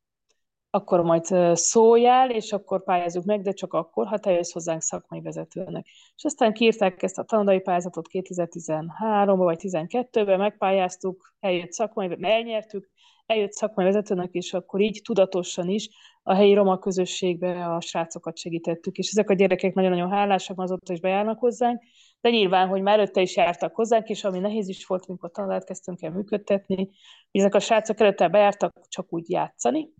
[0.71, 1.25] akkor majd
[1.57, 5.87] szóljál, és akkor pályázzuk meg, de csak akkor, ha te jössz hozzánk szakmai vezetőnek.
[6.17, 12.91] És aztán kiírták ezt a tanodai pályázatot 2013-ban vagy 2012-ben, megpályáztuk, eljött szakmai, elnyertük,
[13.27, 15.89] eljött szakmai vezetőnek, és akkor így tudatosan is
[16.23, 21.01] a helyi roma közösségbe a srácokat segítettük, és ezek a gyerekek nagyon-nagyon hálásak, azóta is
[21.01, 21.83] bejárnak hozzánk,
[22.21, 25.65] de nyilván, hogy már előtte is jártak hozzánk, és ami nehéz is volt, amikor tanulát
[25.65, 26.91] kezdtünk el működtetni,
[27.31, 29.93] ezek a srácok előtte bejártak csak úgy játszani,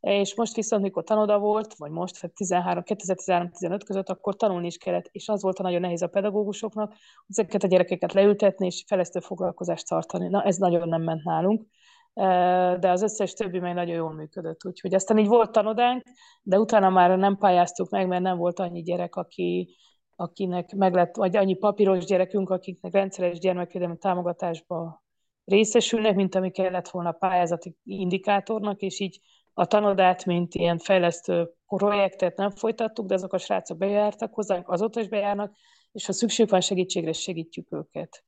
[0.00, 5.08] és most viszont, mikor tanoda volt, vagy most, 13, 2013-15 között, akkor tanulni is kellett,
[5.12, 6.94] és az volt a nagyon nehéz a pedagógusoknak,
[7.28, 10.28] ezeket a gyerekeket leültetni és fejlesztő foglalkozást tartani.
[10.28, 11.66] Na, ez nagyon nem ment nálunk
[12.14, 14.64] de az összes többi meg nagyon jól működött.
[14.64, 16.02] Úgyhogy aztán így volt tanodánk,
[16.42, 19.76] de utána már nem pályáztuk meg, mert nem volt annyi gyerek, aki,
[20.16, 25.02] akinek meg lett, vagy annyi papíros gyerekünk, akiknek rendszeres gyermekvédelmi támogatásba
[25.44, 29.20] részesülnek, mint ami kellett volna pályázati indikátornak, és így
[29.54, 35.00] a tanodát, mint ilyen fejlesztő projektet nem folytattuk, de azok a srácok bejártak hozzánk, azóta
[35.00, 35.56] is bejárnak,
[35.92, 38.24] és ha szükség van segítségre, segítjük őket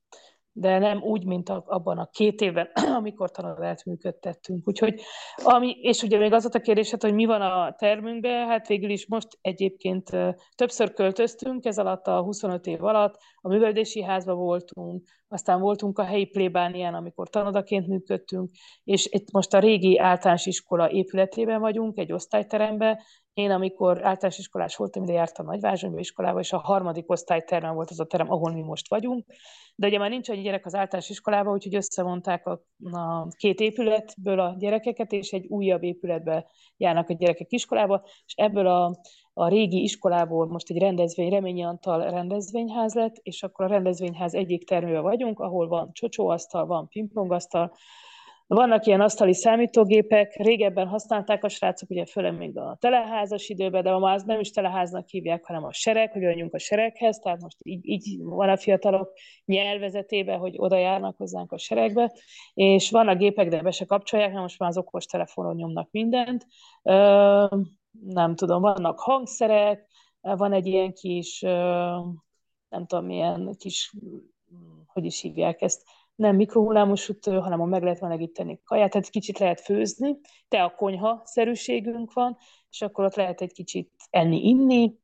[0.57, 4.67] de nem úgy, mint abban a két évben, amikor tanulát működtettünk.
[4.67, 5.01] Úgyhogy,
[5.35, 9.07] ami, és ugye még az a kérdésed, hogy mi van a termünkben, hát végül is
[9.07, 10.09] most egyébként
[10.55, 15.03] többször költöztünk, ez alatt a 25 év alatt, a műveldési házba voltunk,
[15.35, 18.49] aztán voltunk a helyi plébánián, amikor tanodaként működtünk,
[18.83, 22.97] és itt most a régi általános iskola épületében vagyunk, egy osztályteremben,
[23.33, 27.99] én, amikor általános iskolás voltam, ide jártam Nagyvázsonyba iskolába, és a harmadik osztályterem volt az
[27.99, 29.25] a terem, ahol mi most vagyunk.
[29.75, 34.39] De ugye már nincs annyi gyerek az általános iskolában, úgyhogy összevonták a, a két épületből
[34.39, 36.45] a gyerekeket, és egy újabb épületbe
[36.77, 38.95] járnak a gyerekek iskolába, és ebből a,
[39.37, 44.65] a régi iskolából most egy rendezvény, Reményi Antal rendezvényház lett, és akkor a rendezvényház egyik
[44.65, 47.71] termőbe vagyunk, ahol van csocsóasztal, van pingpongasztal,
[48.47, 53.91] vannak ilyen asztali számítógépek, régebben használták a srácok, ugye főleg még a teleházas időben, de
[53.91, 57.57] ma az nem is teleháznak hívják, hanem a sereg, hogy adjunk a sereghez, tehát most
[57.63, 59.13] így, így van a fiatalok
[59.45, 62.11] nyelvezetében, hogy oda járnak hozzánk a seregbe,
[62.53, 66.45] és vannak gépek, de be se kapcsolják, mert most már az okos telefonon nyomnak mindent.
[68.01, 69.87] Nem tudom, vannak hangszerek,
[70.21, 71.39] van egy ilyen kis,
[72.69, 73.95] nem tudom, milyen kis,
[74.85, 75.83] hogy is hívják ezt,
[76.15, 80.75] nem mikrohullámos sütő, hanem a meg lehet melegíteni kaját, tehát kicsit lehet főzni, te a
[80.75, 82.37] konyha szerűségünk van,
[82.69, 84.99] és akkor ott lehet egy kicsit enni-inni,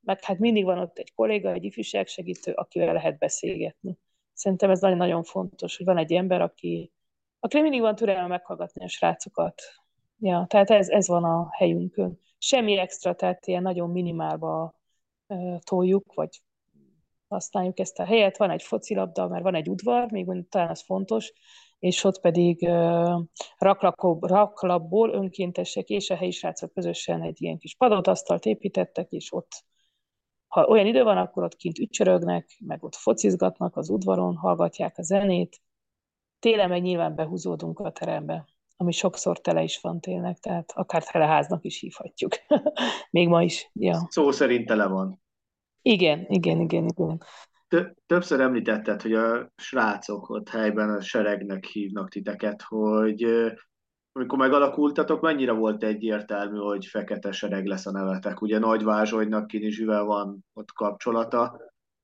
[0.00, 3.98] meg hát mindig van ott egy kolléga, egy ifjúság segítő, akivel lehet beszélgetni.
[4.32, 6.92] Szerintem ez nagyon-nagyon fontos, hogy van egy ember, aki,
[7.40, 9.62] aki mindig van türelme meghallgatni a srácokat.
[10.24, 12.20] Ja, tehát ez, ez van a helyünkön.
[12.38, 14.74] Semmi extra, tehát ilyen nagyon minimálba
[15.64, 16.42] toljuk, vagy
[17.28, 18.36] használjuk ezt a helyet.
[18.36, 21.32] Van egy focilabda, mert van egy udvar, még talán az fontos,
[21.78, 23.22] és ott pedig uh,
[24.28, 29.64] raklapból önkéntesek és a helyi srácok közösen egy ilyen kis padotasztalt építettek, és ott,
[30.46, 35.02] ha olyan idő van, akkor ott kint ücsörögnek, meg ott focizgatnak az udvaron, hallgatják a
[35.02, 35.60] zenét.
[36.38, 38.44] Télen meg nyilván behúzódunk a terembe,
[38.76, 42.32] ami sokszor tele is van tényleg, tehát akár teleháznak is hívhatjuk.
[43.10, 43.70] Még ma is.
[43.72, 44.06] Ja.
[44.08, 45.22] Szó szerint tele van.
[45.82, 47.22] Igen, igen, igen, igen.
[48.06, 53.26] többször említetted, hogy a srácok ott helyben a seregnek hívnak titeket, hogy
[54.12, 58.40] amikor megalakultatok, mennyire volt egyértelmű, hogy fekete sereg lesz a nevetek?
[58.40, 61.42] Ugye Nagy Vázsonynak Kinizsivel van ott kapcsolata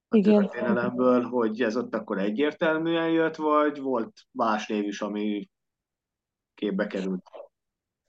[0.09, 0.41] a Igen.
[0.41, 5.49] történelemből, hogy ez ott akkor egyértelműen jött, vagy volt más név is, ami
[6.59, 7.23] képbe került?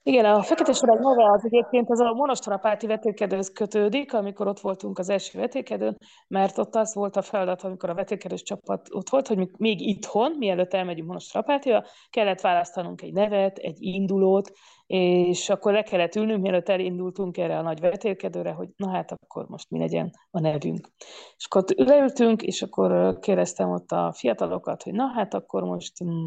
[0.02, 4.98] Igen, a Fekete Sorag maga az egyébként az a monostorapáti vetélkedőhöz kötődik, amikor ott voltunk
[4.98, 5.96] az első vetélkedőn,
[6.28, 10.32] mert ott az volt a feladat, amikor a vetélkedős csapat ott volt, hogy még itthon,
[10.38, 14.50] mielőtt elmegyünk monostorapátiba, kellett választanunk egy nevet, egy indulót,
[14.86, 19.46] és akkor le kellett ülnünk, mielőtt elindultunk erre a nagy vetélkedőre, hogy na hát akkor
[19.48, 20.88] most mi legyen a nevünk.
[21.36, 26.26] És akkor leültünk, és akkor kérdeztem ott a fiatalokat, hogy na hát akkor most mm,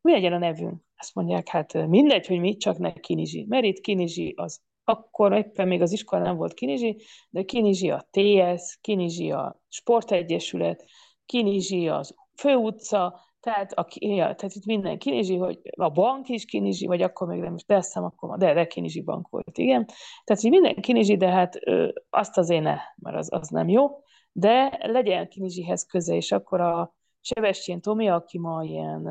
[0.00, 0.86] mi legyen a nevünk?
[0.98, 3.46] Azt mondják, hát mindegy, hogy mit, csak ne Kinizsi.
[3.48, 6.96] Mert itt Kinizsi az akkor éppen még az iskola nem volt Kinizsi,
[7.30, 10.84] de Kinizsi a TS, Kinizsi a Sportegyesület,
[11.26, 16.86] Kinizsi az főutca, tehát, a, ja, tehát itt minden Kinizsi, hogy a bank is Kinizsi,
[16.86, 19.86] vagy akkor még nem is, de azt akkor, de, de Kinizsi bank volt, igen.
[20.24, 23.86] Tehát, hogy minden Kinizsi, de hát ö, azt azért ne, mert az, az nem jó,
[24.32, 26.96] de legyen Kinizsihez köze, és akkor a,
[27.34, 29.06] Sebestyén Tomi, aki ma ilyen,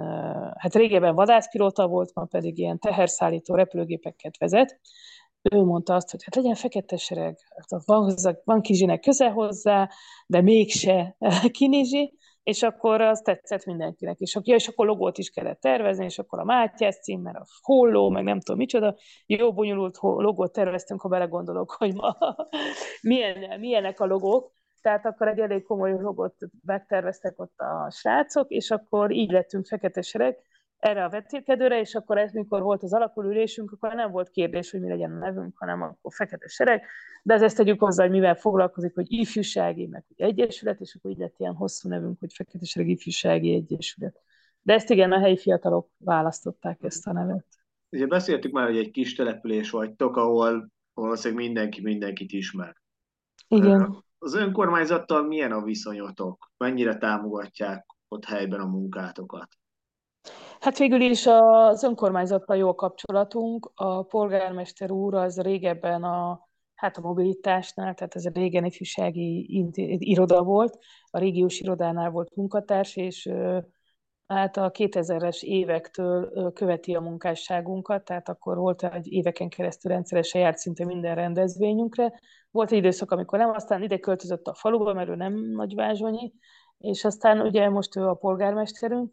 [0.57, 4.79] hát régebben vadászpilóta volt, ma pedig ilyen teherszállító repülőgépeket vezet,
[5.41, 9.89] ő mondta azt, hogy hát legyen fekete sereg, hát van, van Kizsinek köze hozzá,
[10.27, 11.15] de mégse
[11.57, 14.19] Kinizsi, és akkor az tetszett mindenkinek.
[14.19, 17.45] És, ja, és akkor logót is kellett tervezni, és akkor a Mátyás cím, mert a
[17.61, 22.17] holló, meg nem tudom micsoda, jó bonyolult logót terveztünk, ha belegondolok, hogy ma
[23.01, 26.35] milyen, milyenek a logók, tehát akkor egy elég komoly logót
[26.65, 30.37] megterveztek ott a srácok, és akkor így lettünk fekete sereg
[30.77, 34.79] erre a vetélkedőre, és akkor ez, mikor volt az alakulülésünk, akkor nem volt kérdés, hogy
[34.79, 36.85] mi legyen a nevünk, hanem akkor fekete sereg,
[37.23, 41.11] de ez ezt tegyük hozzá, hogy mivel foglalkozik, hogy ifjúsági, meg hogy egyesület, és akkor
[41.11, 44.21] így lett ilyen hosszú nevünk, hogy fekete sereg ifjúsági egyesület.
[44.61, 47.45] De ezt igen, a helyi fiatalok választották ezt a nevet.
[47.89, 52.75] Ugye beszéltük már, hogy egy kis település vagytok, ahol valószínűleg mindenki mindenkit ismer.
[53.47, 56.51] Igen az önkormányzattal milyen a viszonyotok?
[56.57, 59.47] Mennyire támogatják ott helyben a munkátokat?
[60.59, 63.71] Hát végül is az önkormányzattal jó a kapcsolatunk.
[63.75, 69.45] A polgármester úr az régebben a, hát a mobilitásnál, tehát ez a régen ifjúsági
[69.97, 70.77] iroda volt,
[71.09, 73.29] a régiós irodánál volt munkatárs, és
[74.27, 80.57] hát a 2000-es évektől követi a munkásságunkat, tehát akkor volt egy éveken keresztül rendszeresen járt
[80.57, 82.19] szinte minden rendezvényünkre.
[82.51, 86.33] Volt egy időszak, amikor nem, aztán ide költözött a faluba, mert ő nem nagyvázsonyi,
[86.77, 89.11] és aztán ugye most ő a polgármesterünk.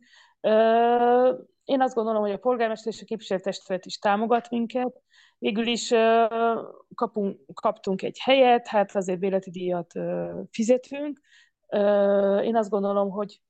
[1.65, 5.03] Én azt gondolom, hogy a polgármester és a képviselőtestület is támogat minket.
[5.39, 5.93] Végül is
[6.95, 9.93] kapunk, kaptunk egy helyet, hát azért béleti díjat
[10.51, 11.21] fizetünk.
[12.43, 13.41] Én azt gondolom, hogy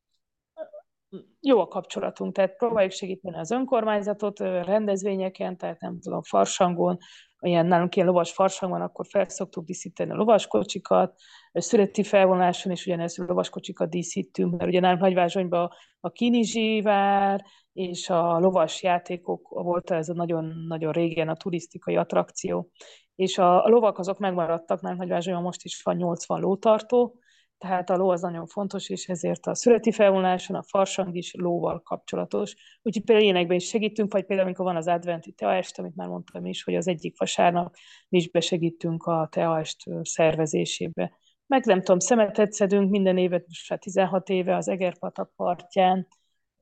[1.41, 6.99] jó a kapcsolatunk, tehát próbáljuk segíteni az önkormányzatot rendezvényeken, tehát nem tudom, farsangon,
[7.43, 11.15] olyan nálunk ilyen lovas farsang van, akkor fel szoktuk díszíteni a lovaskocsikat,
[11.53, 18.39] születi felvonáson is ugyanez lovaskocsikat díszítünk, mert ugye nálunk Nagyvázsonyban a Kinizsi vár és a
[18.39, 22.71] lovas játékok volt ez a nagyon-nagyon régen a turisztikai attrakció,
[23.15, 27.19] és a, a lovak azok megmaradtak, nálunk Nagyvázsonyban most is van 80 lótartó,
[27.59, 31.83] tehát a ló az nagyon fontos, és ezért a születi felvonuláson a farsang is lóval
[31.83, 32.55] kapcsolatos.
[32.83, 36.47] Úgyhogy például ilyenekben is segítünk, vagy például amikor van az adventi teaest, amit már mondtam
[36.47, 37.75] is, hogy az egyik vasárnap
[38.09, 41.13] mi is besegítünk a teaest szervezésébe.
[41.47, 46.07] Meg nem tudom, szemetet szedünk minden évet, most már 16 éve az Egerpatak partján,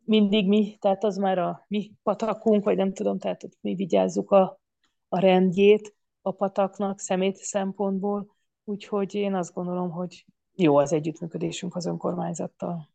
[0.05, 4.31] mindig mi, tehát az már a mi patakunk, vagy nem tudom, tehát ott mi vigyázzuk
[4.31, 4.61] a,
[5.09, 10.26] a rendjét a pataknak szemét szempontból, úgyhogy én azt gondolom, hogy
[10.62, 12.88] jó az együttműködésünk az önkormányzattal.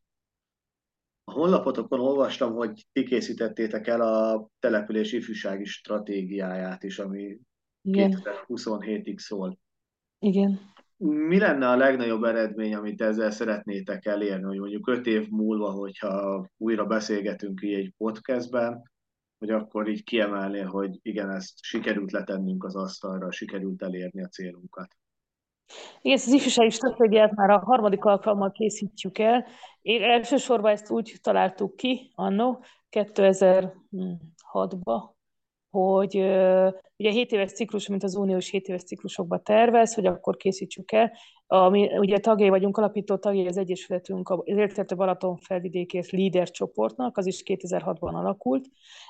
[1.24, 7.40] A honlapotokon olvastam, hogy ti készítettétek el a település ifjúsági stratégiáját is, ami
[7.82, 8.22] Igen.
[8.24, 9.60] 2027-ig szól.
[10.20, 10.60] Igen.
[10.98, 16.48] Mi lenne a legnagyobb eredmény, amit ezzel szeretnétek elérni, hogy mondjuk öt év múlva, hogyha
[16.58, 18.92] újra beszélgetünk így egy podcastben,
[19.38, 24.96] hogy akkor így kiemelni, hogy igen, ezt sikerült letennünk az asztalra, sikerült elérni a célunkat.
[26.02, 29.46] Igen, az ifjúsági stratégiát már a harmadik alkalommal készítjük el.
[29.82, 32.58] Én elsősorban ezt úgy találtuk ki, anno
[32.92, 35.17] 2006-ba,
[35.78, 36.16] hogy
[36.98, 41.12] ugye 7 éves ciklus, mint az uniós 7 éves ciklusokban tervez, hogy akkor készítsük el.
[41.50, 47.26] Ami, ugye tagjai vagyunk, alapító tagjai az Egyesületünk, az Értető Balaton felvidékért líder csoportnak, az
[47.26, 48.66] is 2006-ban alakult,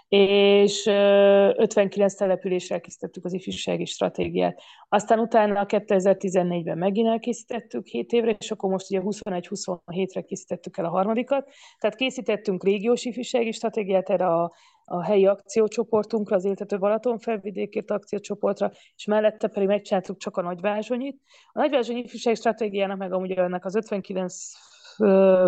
[0.07, 4.61] és 59 településre elkészítettük az ifjúsági stratégiát.
[4.89, 10.89] Aztán utána 2014-ben megint elkészítettük 7 évre, és akkor most ugye 21-27-re készítettük el a
[10.89, 11.49] harmadikat.
[11.79, 14.53] Tehát készítettünk régiós ifjúsági stratégiát erre a
[14.89, 21.21] a helyi akciócsoportunkra, az Éltető Balaton felvidékért akciócsoportra, és mellette pedig megcsináltuk csak a Nagyvázsonyit.
[21.51, 24.35] A Nagyvázsonyi ifjúsági stratégiának meg amúgy ennek az 59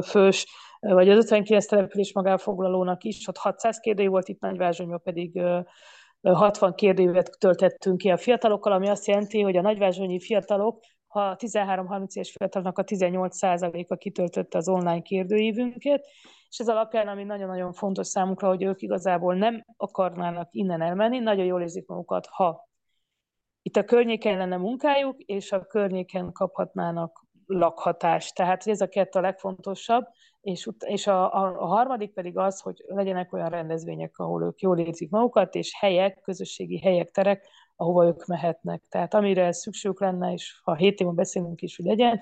[0.05, 0.47] fős,
[0.79, 5.41] vagy az 59 település magánfoglalónak is, ott 600 kérdő volt, itt Nagyvázsonyban pedig
[6.21, 12.13] 60 kérdőívet töltettünk ki a fiatalokkal, ami azt jelenti, hogy a nagyvázsonyi fiatalok ha 13-30
[12.13, 16.07] éves fiatalnak a 18%-a kitöltötte az online kérdőívünket,
[16.49, 21.45] és ez alapján, ami nagyon-nagyon fontos számunkra, hogy ők igazából nem akarnának innen elmenni, nagyon
[21.45, 22.69] jól érzik magukat, ha
[23.61, 28.35] itt a környéken lenne munkájuk, és a környéken kaphatnának lakhatást.
[28.35, 30.07] Tehát ez a kettő a legfontosabb,
[30.41, 34.79] és, és a, a, a harmadik pedig az, hogy legyenek olyan rendezvények, ahol ők jól
[34.79, 37.47] érzik magukat, és helyek, közösségi helyek, terek,
[37.79, 38.83] ahova ők mehetnek.
[38.89, 42.21] Tehát amire szükségük lenne, és ha hét évben beszélünk is, hogy legyen,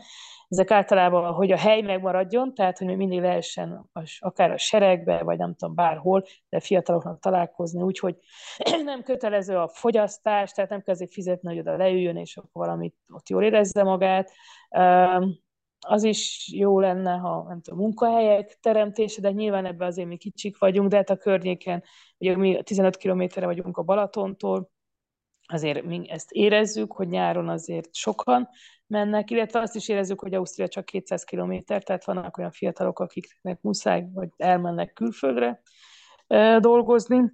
[0.49, 3.89] ezek általában, hogy a hely megmaradjon, tehát hogy mindig lehessen
[4.19, 8.17] akár a seregbe, vagy nem tudom, bárhol, de fiataloknak találkozni, úgyhogy
[8.83, 13.29] nem kötelező a fogyasztás, tehát nem kezdik fizetni, hogy oda leüljön, és akkor valamit ott
[13.29, 14.31] jól érezze magát.
[15.79, 20.57] Az is jó lenne, ha nem tudom, munkahelyek teremtése, de nyilván ebben azért mi kicsik
[20.57, 21.83] vagyunk, de hát a környéken,
[22.17, 24.75] ugye mi 15 kilométerre vagyunk a Balatontól,
[25.47, 28.49] azért mi ezt érezzük, hogy nyáron azért sokan
[28.87, 33.61] mennek, illetve azt is érezzük, hogy Ausztria csak 200 km, tehát vannak olyan fiatalok, akiknek
[33.61, 35.61] muszáj, vagy elmennek külföldre
[36.59, 37.31] dolgozni,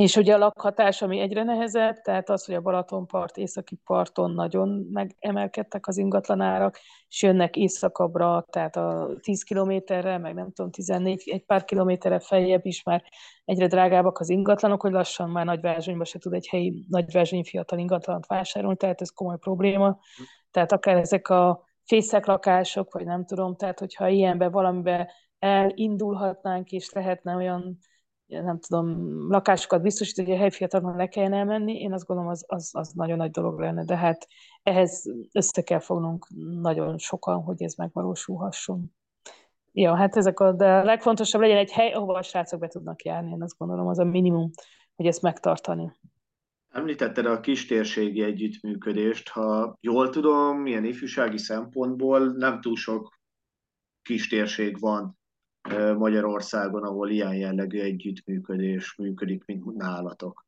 [0.00, 4.86] és ugye a lakhatás, ami egyre nehezebb, tehát az, hogy a Balatonpart, északi parton nagyon
[4.92, 11.44] megemelkedtek az ingatlanárak, és jönnek északabbra, tehát a 10 kilométerre, meg nem tudom, 14, egy
[11.44, 13.02] pár kilométerre feljebb is már
[13.44, 18.26] egyre drágábbak az ingatlanok, hogy lassan már nagyvázsonyba se tud egy helyi nagyvázsonyi fiatal ingatlant
[18.26, 19.98] vásárolni, tehát ez komoly probléma.
[20.50, 21.68] Tehát akár ezek a
[22.08, 27.78] lakások, vagy nem tudom, tehát hogyha ilyenbe valamibe elindulhatnánk, és lehetne olyan
[28.30, 32.70] nem tudom, lakásokat biztosítani, hogy a helyfiatalban le kelljen elmenni, én azt gondolom, az, az,
[32.72, 34.26] az nagyon nagy dolog lenne, de hát
[34.62, 36.26] ehhez össze kell fognunk
[36.60, 38.92] nagyon sokan, hogy ez megvalósulhasson.
[39.72, 43.02] Ja, hát ezek a, de a legfontosabb legyen egy hely, ahova a srácok be tudnak
[43.04, 44.50] járni, én azt gondolom, az a minimum,
[44.96, 45.92] hogy ezt megtartani.
[46.68, 53.18] Említetted a kistérségi együttműködést, ha jól tudom, milyen ifjúsági szempontból nem túl sok
[54.02, 55.19] kistérség van
[55.96, 60.46] Magyarországon, ahol ilyen jellegű együttműködés működik, mint nálatok.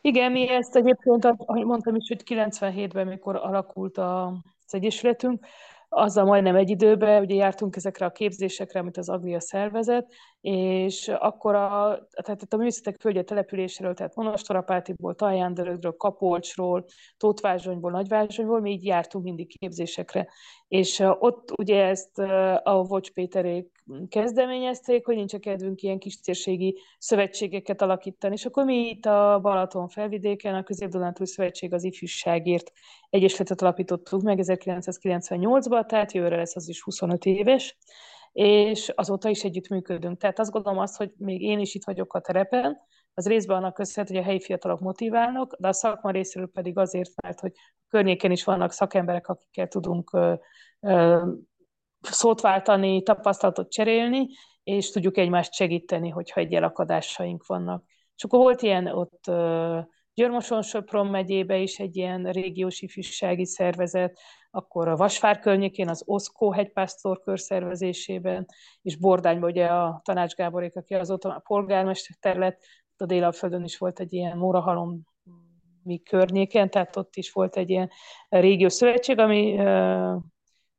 [0.00, 5.46] Igen, mi ezt egyébként, ahogy mondtam is, hogy 97-ben, mikor alakult az Egyesületünk,
[5.88, 11.54] azzal majdnem egy időben, ugye jártunk ezekre a képzésekre, amit az Agria szervezet, és akkor
[11.54, 16.84] a, tehát a művészetek földje településről, tehát Monostorapátiból, Taljánderögről, Kapolcsról,
[17.16, 20.28] Tótvázsonyból, Nagyvázsonyból, mi így jártunk mindig képzésekre.
[20.68, 22.18] És ott ugye ezt
[22.62, 23.70] a Vocs Péterék
[24.08, 29.38] kezdeményezték, hogy nincs a kedvünk ilyen kis térségi szövetségeket alakítani, és akkor mi itt a
[29.42, 30.90] Balaton felvidéken, a közép
[31.22, 32.72] Szövetség az ifjúságért
[33.10, 37.76] egyesületet alapítottuk meg 1998-ban, tehát jövőre lesz az is 25 éves,
[38.32, 40.18] és azóta is együttműködünk.
[40.18, 42.78] Tehát azt gondolom azt, hogy még én is itt vagyok a terepen,
[43.14, 47.10] az részben annak köszönhető, hogy a helyi fiatalok motiválnak, de a szakma részéről pedig azért,
[47.22, 47.52] mert hogy
[47.88, 50.34] környéken is vannak szakemberek, akikkel tudunk ö,
[50.80, 51.26] ö,
[52.00, 54.28] szót váltani, tapasztalatot cserélni,
[54.62, 57.84] és tudjuk egymást segíteni, hogyha egy elakadásaink vannak.
[58.16, 59.30] És akkor volt ilyen ott
[60.14, 64.20] Györmoson-Sopron megyébe is egy ilyen régiós ifjúsági szervezet,
[64.54, 68.46] akkor a Vasvár környékén az Oszkó hegypásztor körszervezésében,
[68.82, 72.62] és Bordányban ugye a Tanács Gáborék, aki azóta a polgármester terület,
[72.96, 75.02] a Délalföldön is volt egy ilyen Mórahalom
[75.82, 77.90] mi környéken, tehát ott is volt egy ilyen
[78.28, 80.22] régiós szövetség, ami uh,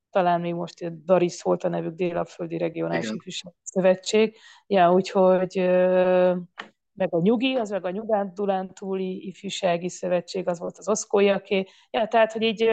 [0.09, 4.37] talán még most Daris volt a nevük Délalföldi Regionális Ifjúsági Szövetség.
[4.67, 6.37] Ja, úgyhogy uh,
[6.93, 11.65] meg a Nyugi, az meg a Nyugánt-Dulántúli Ifjúsági Szövetség, az volt az Oszkólyaké.
[11.89, 12.69] Ja, tehát, hogy így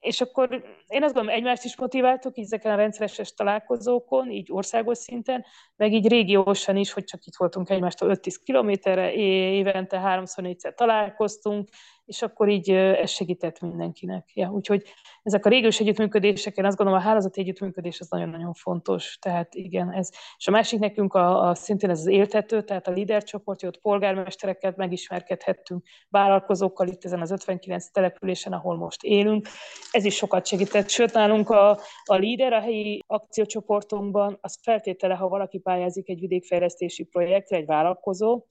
[0.00, 4.98] és akkor én azt gondolom, egymást is motiváltuk így ezeken a rendszeres találkozókon, így országos
[4.98, 5.44] szinten,
[5.76, 11.68] meg így régiósan is, hogy csak itt voltunk egymástól 5-10 kilométerre, évente háromszor, négyszer találkoztunk,
[12.10, 14.30] és akkor így ez segített mindenkinek.
[14.34, 14.82] Ja, úgyhogy
[15.22, 19.18] ezek a régiós együttműködések, én azt gondolom, a hálózati együttműködés az nagyon-nagyon fontos.
[19.20, 20.10] Tehát igen, ez.
[20.38, 23.80] És a másik nekünk a, a szintén ez az éltető, tehát a líder csoport, ott
[23.80, 29.48] polgármestereket megismerkedhettünk, vállalkozókkal itt ezen az 59 településen, ahol most élünk.
[29.90, 30.88] Ez is sokat segített.
[30.88, 31.70] Sőt, nálunk a,
[32.04, 38.44] a líder a helyi akciócsoportunkban, az feltétele, ha valaki pályázik egy vidékfejlesztési projektre, egy vállalkozó,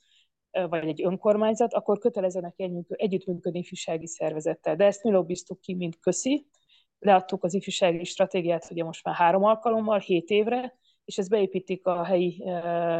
[0.52, 2.54] vagy egy önkormányzat, akkor kötelezenek
[2.88, 4.76] együttműködni ifjúsági szervezettel.
[4.76, 6.48] De ezt mi lobbiztuk ki, mint köszi.
[7.00, 10.78] Leadtuk az ifjúsági stratégiát ugye most már három alkalommal, hét évre,
[11.10, 12.44] és ezt beépítik a helyi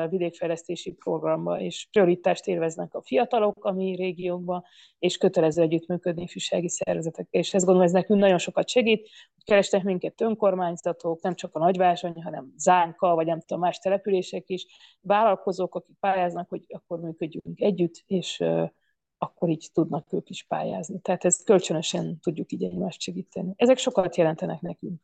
[0.10, 4.64] vidékfejlesztési programba, és prioritást élveznek a fiatalok a mi régiónkban,
[5.00, 7.28] és kötelező együttműködni ifjúsági szervezetek.
[7.30, 9.00] És ezt gondolom, ez nekünk nagyon sokat segít,
[9.34, 14.50] hogy kerestek minket önkormányzatok, nem csak a Nagyvázsony, hanem Zánka, vagy nem tudom, más települések
[14.50, 14.66] is,
[15.02, 18.44] vállalkozók, akik pályáznak, hogy akkor működjünk együtt, és
[19.18, 21.00] akkor így tudnak ők is pályázni.
[21.00, 23.54] Tehát ezt kölcsönösen tudjuk így egymást segíteni.
[23.56, 25.02] Ezek sokat jelentenek nekünk.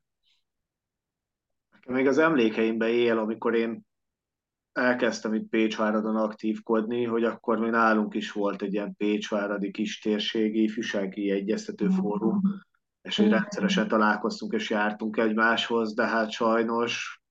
[1.85, 3.85] Még az emlékeimbe él, amikor én
[4.71, 11.31] elkezdtem itt Pécsváradon aktívkodni, hogy akkor még nálunk is volt egy ilyen Pécsváradi kistérségi ifjúsági
[11.31, 12.41] egyeztető fórum,
[13.01, 17.21] és hogy rendszeresen találkoztunk és jártunk egymáshoz, de hát sajnos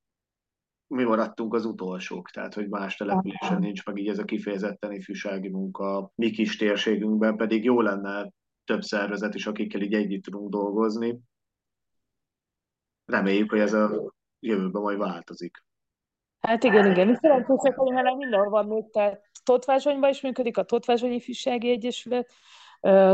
[0.86, 5.48] mi maradtunk az utolsók, tehát hogy más településen nincs meg így ez a kifejezetten ifjúsági
[5.48, 6.12] munka.
[6.14, 8.30] Mi kis térségünkben pedig jó lenne
[8.64, 11.20] több szervezet is, akikkel így együtt tudunk dolgozni.
[13.04, 14.13] Reméljük, hogy ez a
[14.46, 15.64] jövőben majd változik.
[16.40, 17.06] Hát igen, igen.
[17.06, 22.32] Mi szerencsések hogy mert mindenhol van még, tehát Totvázsonyban is működik a Totvázsonyi Ifjúsági Egyesület,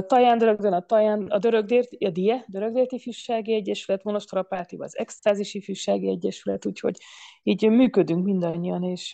[0.07, 6.09] Taján Dörögdön a, Taján, a Dörögdért, a DIE, Dörögdért Ifjúsági Egyesület, Monostorapátiban az Extázis Ifjúsági
[6.09, 6.99] Egyesület, úgyhogy
[7.43, 9.11] így működünk mindannyian, és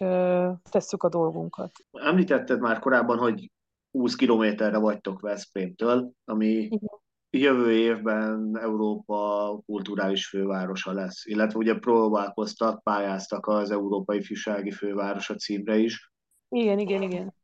[0.70, 1.70] tesszük a dolgunkat.
[1.92, 3.50] Említetted már korábban, hogy
[3.90, 12.82] 20 kilométerre vagytok Veszprémtől, ami Igen jövő évben Európa kulturális fővárosa lesz, illetve ugye próbálkoztak,
[12.82, 16.12] pályáztak az Európai Ifjúsági Fővárosa címre is.
[16.48, 17.34] Igen, igen, igen.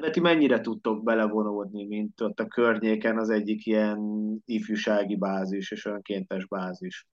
[0.00, 3.98] De ti mennyire tudtok belevonódni, mint ott a környéken az egyik ilyen
[4.44, 7.06] ifjúsági bázis és önkéntes bázis?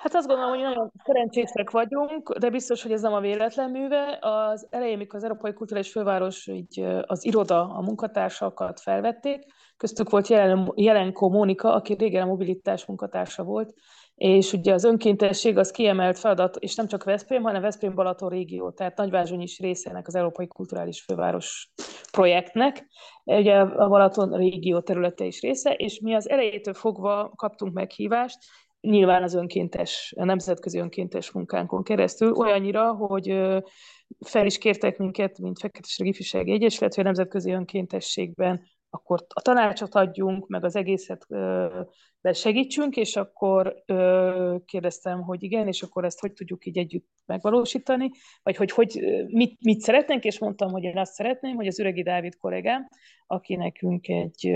[0.00, 4.18] Hát azt gondolom, hogy nagyon szerencsések vagyunk, de biztos, hogy ez nem a véletlen műve.
[4.20, 9.44] Az elején, mikor az Európai Kulturális Főváros így az iroda, a munkatársakat felvették,
[9.76, 13.72] köztük volt jelen, Jelenko Mónika, aki régen a mobilitás munkatársa volt,
[14.14, 18.70] és ugye az önkéntesség az kiemelt feladat, és nem csak Veszprém, hanem Veszprém Balaton régió,
[18.70, 21.70] tehát Nagyvázsony is részének az Európai Kulturális Főváros
[22.10, 22.86] projektnek.
[23.24, 28.38] Ugye a Balaton régió területe is része, és mi az elejétől fogva kaptunk meghívást,
[28.80, 33.26] nyilván az önkéntes, a nemzetközi önkéntes munkánkon keresztül, olyannyira, hogy
[34.20, 39.94] fel is kértek minket, mint Feketeség Ifjúsági Egyesület, hogy a nemzetközi önkéntességben akkor a tanácsot
[39.94, 41.26] adjunk, meg az egészet
[42.20, 43.84] be segítsünk, és akkor
[44.64, 48.10] kérdeztem, hogy igen, és akkor ezt hogy tudjuk így együtt megvalósítani,
[48.42, 52.02] vagy hogy, hogy mit, mit szeretnénk, és mondtam, hogy én azt szeretném, hogy az Üregi
[52.02, 52.88] Dávid kollégám,
[53.26, 54.54] aki nekünk egy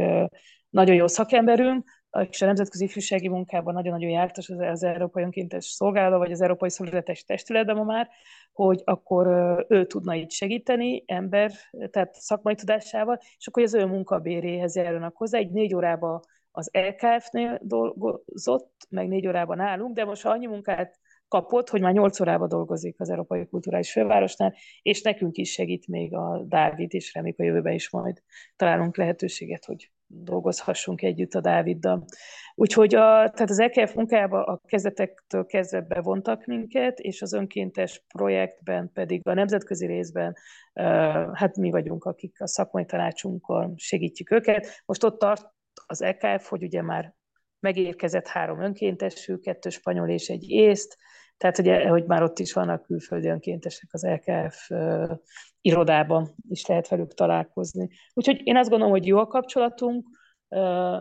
[0.71, 1.91] nagyon jó szakemberünk,
[2.31, 6.71] és a nemzetközi ifjúsági munkában nagyon-nagyon jártas az, az Európai Önkéntes Szolgálata, vagy az Európai
[6.71, 8.09] Szolidaritás Testületben ma már,
[8.53, 9.27] hogy akkor
[9.69, 11.53] ő tudna itt segíteni, ember,
[11.91, 15.39] tehát szakmai tudásával, és akkor az ő munkabéréhez járulnak hozzá.
[15.39, 20.99] Egy négy órában az LKF-nél dolgozott, meg négy órában nálunk, de most annyi munkát
[21.29, 26.15] kapott, hogy már nyolc órában dolgozik az Európai Kulturális Fővárosnál, és nekünk is segít még
[26.15, 28.23] a Dávid, és reméljük a jövőben is majd
[28.57, 32.05] találunk lehetőséget, hogy dolgozhassunk együtt a Dáviddal.
[32.55, 38.91] Úgyhogy a, tehát az EKF munkájába a kezdetektől kezdve bevontak minket, és az önkéntes projektben
[38.93, 40.37] pedig a nemzetközi részben
[41.33, 44.83] hát mi vagyunk, akik a szakmai tanácsunkon segítjük őket.
[44.87, 45.53] Most ott tart
[45.87, 47.15] az EKF, hogy ugye már
[47.61, 50.97] megérkezett három önkéntesű, kettő spanyol és egy észt,
[51.37, 55.11] tehát ugye, hogy már ott is vannak külföldi önkéntesek az LKF uh,
[55.61, 57.89] irodában, is lehet velük találkozni.
[58.13, 60.07] Úgyhogy én azt gondolom, hogy jó a kapcsolatunk,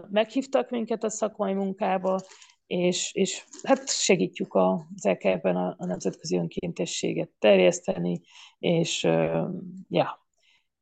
[0.10, 2.22] meghívtak minket a szakmai munkába,
[2.68, 8.22] és, és hát segítjük az LKF-ben a, a nemzetközi önkéntességet terjeszteni,
[8.60, 9.04] és
[9.88, 10.22] ja.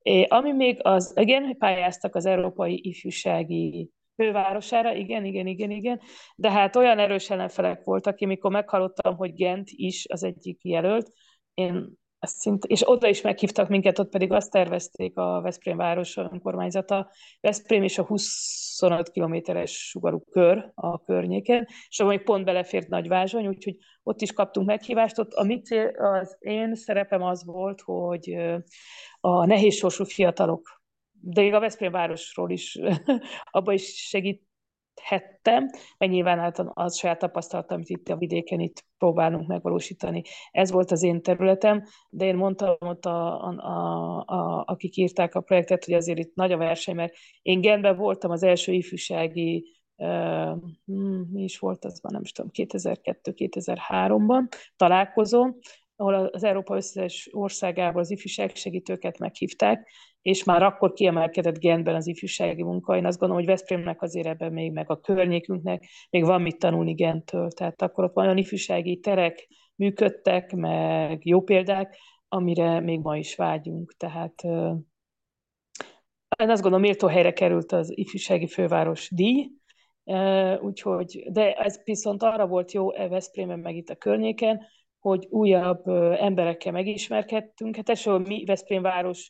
[0.02, 3.92] É, ami még az, igen, pályáztak az Európai Ifjúsági
[4.22, 6.02] fővárosára, igen, igen, igen, igen,
[6.36, 11.12] de hát olyan erős ellenfelek voltak, én mikor meghallottam, hogy Gent is az egyik jelölt,
[11.54, 16.18] én ezt szint, és oda is meghívtak minket, ott pedig azt tervezték a Veszprém város
[16.18, 17.10] önkormányzata,
[17.40, 23.48] Veszprém és a 25 kilométeres sugarú kör a környéken, és ahol még pont belefért Nagyvázsony,
[23.48, 25.20] úgyhogy ott is kaptunk meghívást.
[25.20, 28.36] Ott a mi cél, az én szerepem az volt, hogy
[29.20, 30.81] a nehéz sorsú fiatalok
[31.22, 32.80] de még a Veszprém városról is
[33.52, 35.66] abba is segíthettem,
[35.98, 40.22] mert nyilván hát az saját tapasztalatom, amit itt a vidéken itt próbálunk megvalósítani.
[40.52, 45.36] Ez volt az én területem, de én mondtam ott, a, a, a, a, akik írták
[45.36, 49.66] a projektet, hogy azért itt nagy a verseny, mert én Genben voltam az első ifjúsági
[49.96, 50.56] uh,
[51.32, 55.58] mi is volt az már nem is tudom, 2002-2003-ban találkozom,
[55.96, 59.90] ahol az Európa összes országából az ifjúság segítőket meghívták,
[60.22, 62.96] és már akkor kiemelkedett Gentben az ifjúsági munka.
[62.96, 66.94] Én azt gondolom, hogy Veszprémnek azért ebben még, meg a környékünknek még van mit tanulni
[66.94, 67.52] Genttől.
[67.52, 71.98] Tehát akkor ott olyan ifjúsági terek működtek, meg jó példák,
[72.28, 73.94] amire még ma is vágyunk.
[73.98, 74.44] Tehát
[76.44, 79.50] én azt gondolom, méltó helyre került az ifjúsági főváros díj,
[80.60, 84.62] úgyhogy, de ez viszont arra volt jó e Veszprémen, meg itt a környéken,
[85.00, 87.76] hogy újabb emberekkel megismerkedtünk.
[87.76, 89.30] Hát elsősorban mi Veszprém város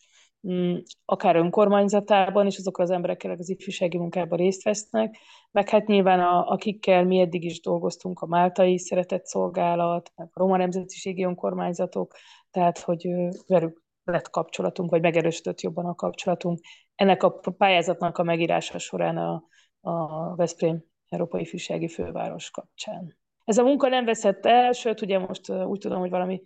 [1.06, 5.18] akár önkormányzatában, és azok az emberekkel az ifjúsági munkában részt vesznek,
[5.52, 10.40] meg hát nyilván a, akikkel mi eddig is dolgoztunk, a Máltai Szeretett Szolgálat, meg a
[10.40, 12.16] Roma Nemzetiségi Önkormányzatok,
[12.52, 13.08] tehát hogy
[13.48, 16.60] velük lett kapcsolatunk, vagy megerősödött jobban a kapcsolatunk.
[16.96, 19.44] Ennek a pályázatnak a megírása során a,
[19.82, 23.18] a Veszprém Európai Ifjúsági Főváros kapcsán.
[23.44, 26.42] Ez a munka nem veszett el, sőt, ugye most úgy tudom, hogy valami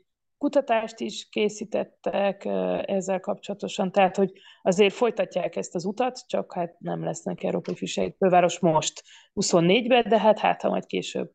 [0.46, 2.46] kutatást is készítettek
[2.86, 4.32] ezzel kapcsolatosan, tehát hogy
[4.62, 9.04] azért folytatják ezt az utat, csak hát nem lesznek Európai Fűség Főváros most
[9.36, 11.32] 24-ben, de hát hát, ha majd később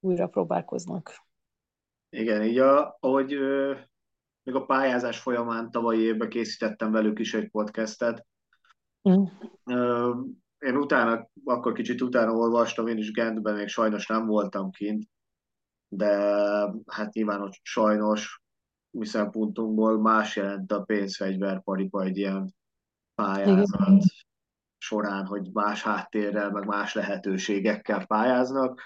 [0.00, 1.12] újra próbálkoznak.
[2.08, 3.76] Igen, így a, ahogy ö,
[4.42, 8.26] még a pályázás folyamán tavalyi évben készítettem velük is egy podcastet.
[9.10, 9.22] Mm.
[9.64, 10.14] Ö,
[10.58, 15.04] én utána, akkor kicsit utána olvastam, én is Gentben még sajnos nem voltam kint,
[15.88, 16.08] de
[16.86, 18.46] hát nyilván ott sajnos
[18.98, 22.54] mi szempontunkból más jelent a pénzfegyverparipa egy ilyen
[23.14, 24.00] pályázat Igen.
[24.78, 28.80] során, hogy más háttérrel, meg más lehetőségekkel pályáznak,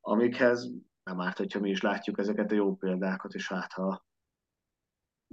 [0.00, 0.70] amikhez
[1.02, 4.06] nem árt, hogyha mi is látjuk ezeket a jó példákat, és hát ha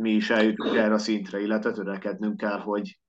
[0.02, 3.00] mi is eljutunk erre a szintre, illetve törekednünk kell, hogy,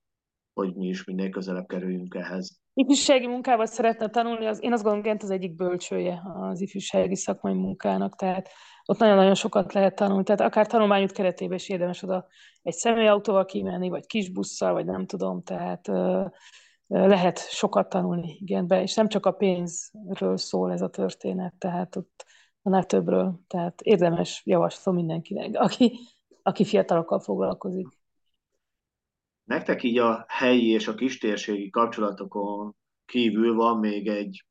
[0.57, 2.59] hogy mi is minél közelebb kerüljünk ehhez.
[2.73, 7.53] Ifjúsági munkával szeretne tanulni, az, én azt gondolom, Gent az egyik bölcsője az ifjúsági szakmai
[7.53, 8.49] munkának, tehát
[8.85, 12.27] ott nagyon-nagyon sokat lehet tanulni, tehát akár tanulmányút keretében is érdemes oda
[12.61, 15.87] egy személyautóval kimenni, vagy kis busszal, vagy nem tudom, tehát
[16.87, 22.25] lehet sokat tanulni Gentbe, és nem csak a pénzről szól ez a történet, tehát ott
[22.61, 25.99] annál többről, tehát érdemes javaslom mindenkinek, aki,
[26.43, 27.96] aki fiatalokkal foglalkozik.
[29.47, 32.75] Nektek így a helyi és a kistérségi kapcsolatokon
[33.05, 34.45] kívül van még egy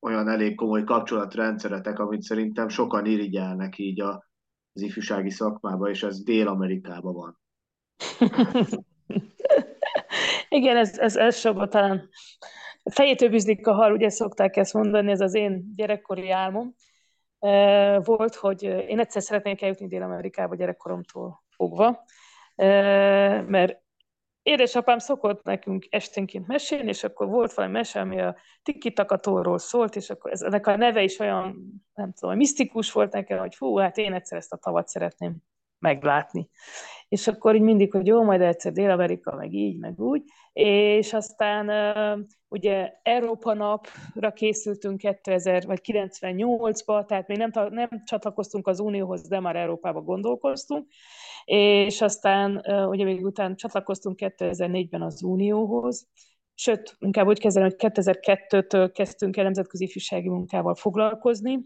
[0.00, 4.26] olyan elég komoly kapcsolatrendszeretek, amit szerintem sokan irigyelnek így a,
[4.72, 7.38] az ifjúsági szakmába, és ez Dél-Amerikában van.
[10.48, 12.08] Igen, ez, ez, sokat talán
[12.84, 16.74] fejétől bűzlik a hal, ugye szokták ezt mondani, ez az én gyerekkori álmom.
[18.04, 22.04] Volt, hogy én egyszer szeretnék eljutni Dél-Amerikába gyerekkoromtól fogva,
[23.46, 23.84] mert
[24.46, 30.10] édesapám szokott nekünk esténként mesélni, és akkor volt valami mese, ami a tiki-takatóról szólt, és
[30.10, 31.56] akkor ez, ennek a neve is olyan,
[31.94, 35.36] nem tudom, misztikus volt nekem, hogy fú, hát én egyszer ezt a tavat szeretném
[35.78, 36.48] meglátni.
[37.08, 40.22] És akkor így mindig, hogy jó, majd egyszer Dél-Amerika, meg így, meg úgy.
[40.56, 41.70] És aztán
[42.48, 49.40] ugye Európa napra készültünk 2000 vagy 98-ba, tehát még nem, nem csatlakoztunk az Unióhoz, de
[49.40, 50.86] már Európába gondolkoztunk.
[51.44, 56.08] És aztán ugye még után csatlakoztunk 2004-ben az Unióhoz,
[56.54, 61.58] sőt, inkább úgy kezdem, hogy 2002-től kezdtünk el nemzetközi ifjúsági munkával foglalkozni,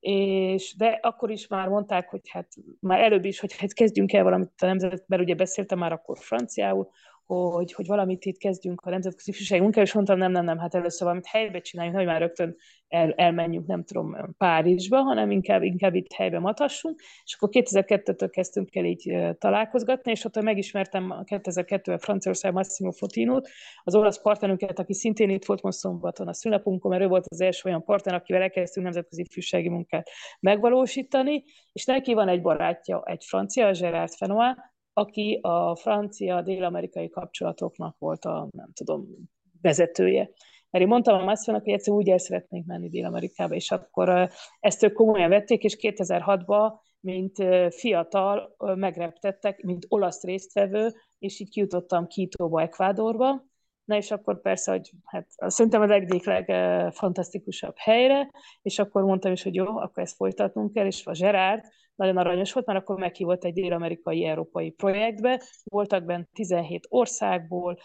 [0.00, 2.48] és de akkor is már mondták, hogy hát
[2.80, 6.18] már előbb is, hogy hát kezdjünk el valamit a nemzet, mert ugye beszéltem már akkor
[6.18, 6.88] franciául,
[7.30, 10.74] hogy, hogy valamit itt kezdjünk a nemzetközi ifjúsági munkával, és mondtam, nem, nem, nem, hát
[10.74, 12.56] először valamit helybe csináljunk, hogy már rögtön
[12.88, 18.74] el, elmenjünk, nem tudom, Párizsba, hanem inkább, inkább itt helybe matassunk, és akkor 2002-től kezdtünk
[18.74, 23.48] el így találkozgatni, és ott megismertem 2002-ben Franciaország Massimo Fotinót,
[23.82, 27.40] az olasz partnerünket, aki szintén itt volt most szombaton a szünapunkon, mert ő volt az
[27.40, 30.10] első olyan partner, akivel elkezdtünk nemzetközi ifjúsági munkát
[30.40, 34.54] megvalósítani, és neki van egy barátja, egy francia, Gerard Fenois,
[34.92, 39.08] aki a francia-dél-amerikai kapcsolatoknak volt a, nem tudom,
[39.62, 40.30] vezetője.
[40.70, 44.30] Mert én mondtam a Masszonak, hogy egyszer úgy el szeretnénk menni Dél-Amerikába, és akkor
[44.60, 47.36] ezt ők komolyan vették, és 2006-ban, mint
[47.74, 53.48] fiatal megreptettek, mint olasz résztvevő, és így kijutottam Kítóba, Ekvádorba,
[53.90, 58.30] Na és akkor persze, hogy hát szerintem az egyik legfantasztikusabb helyre,
[58.62, 61.64] és akkor mondtam is, hogy jó, akkor ezt folytatnunk kell, és a Gerard,
[62.00, 67.78] nagyon aranyos volt, mert akkor meghívott egy dél-amerikai európai projektbe, voltak bent 17 országból,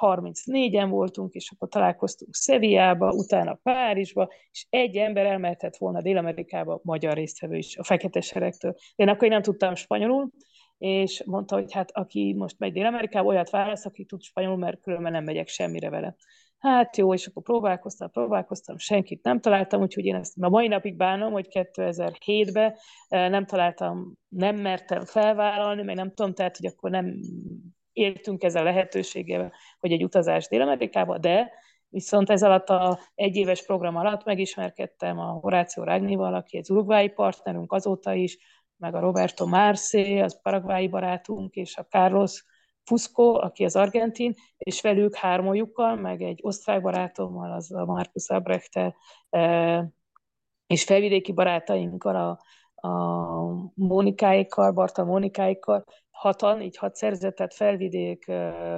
[0.00, 7.14] 34-en voltunk, és akkor találkoztunk Szeviába, utána Párizsba, és egy ember elmehetett volna Dél-Amerikába, magyar
[7.14, 8.74] résztvevő is, a fekete seregtől.
[8.94, 10.30] Én akkor én nem tudtam spanyolul,
[10.78, 15.12] és mondta, hogy hát aki most megy Dél-Amerikába, olyat válasz, aki tud spanyolul, mert különben
[15.12, 16.16] nem megyek semmire vele.
[16.58, 20.96] Hát jó, és akkor próbálkoztam, próbálkoztam, senkit nem találtam, úgyhogy én ezt a mai napig
[20.96, 22.74] bánom, hogy 2007-ben
[23.08, 27.14] eh, nem találtam, nem mertem felvállalni, meg nem tudom, tehát, hogy akkor nem
[27.92, 31.50] éltünk ezzel a lehetőséggel, hogy egy utazás Dél-Amerikába, de
[31.88, 37.72] viszont ez alatt a egyéves program alatt megismerkedtem a Horácio Rágnival, aki egy urugvái partnerünk
[37.72, 38.38] azóta is,
[38.76, 42.44] meg a Roberto Marcé, az paraguayi barátunk, és a Carlos
[42.88, 48.96] Fusco, aki az argentin, és velük hármójukkal, meg egy osztrák barátommal, az a Marcus Abrechte,
[50.66, 52.38] és felvidéki barátainkkal, a,
[52.88, 58.32] a Mónikáikkal, Barta Mónikáikkal, hatan, így hat szerzetet, felvidék,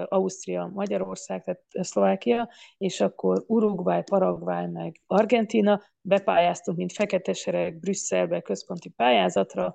[0.05, 2.49] Ausztria, Magyarország, tehát Szlovákia,
[2.79, 9.75] és akkor Uruguay, Paraguay, meg Argentina, bepályáztunk, mint fekete sereg Brüsszelbe központi pályázatra,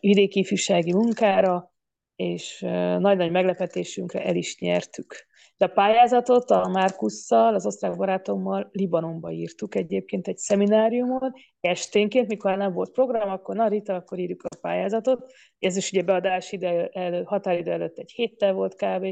[0.00, 1.70] vidéki ifjúsági munkára,
[2.20, 2.58] és
[2.98, 5.26] nagy-nagy meglepetésünkre el is nyertük.
[5.56, 12.56] De a pályázatot a Márkusszal, az osztrák barátommal Libanonba írtuk egyébként egy szemináriumon, esténként, mikor
[12.56, 15.32] nem volt program, akkor na Rita, akkor írjuk a pályázatot.
[15.58, 19.06] Ez is ugye beadás ide, el, határidő előtt egy héttel volt kb.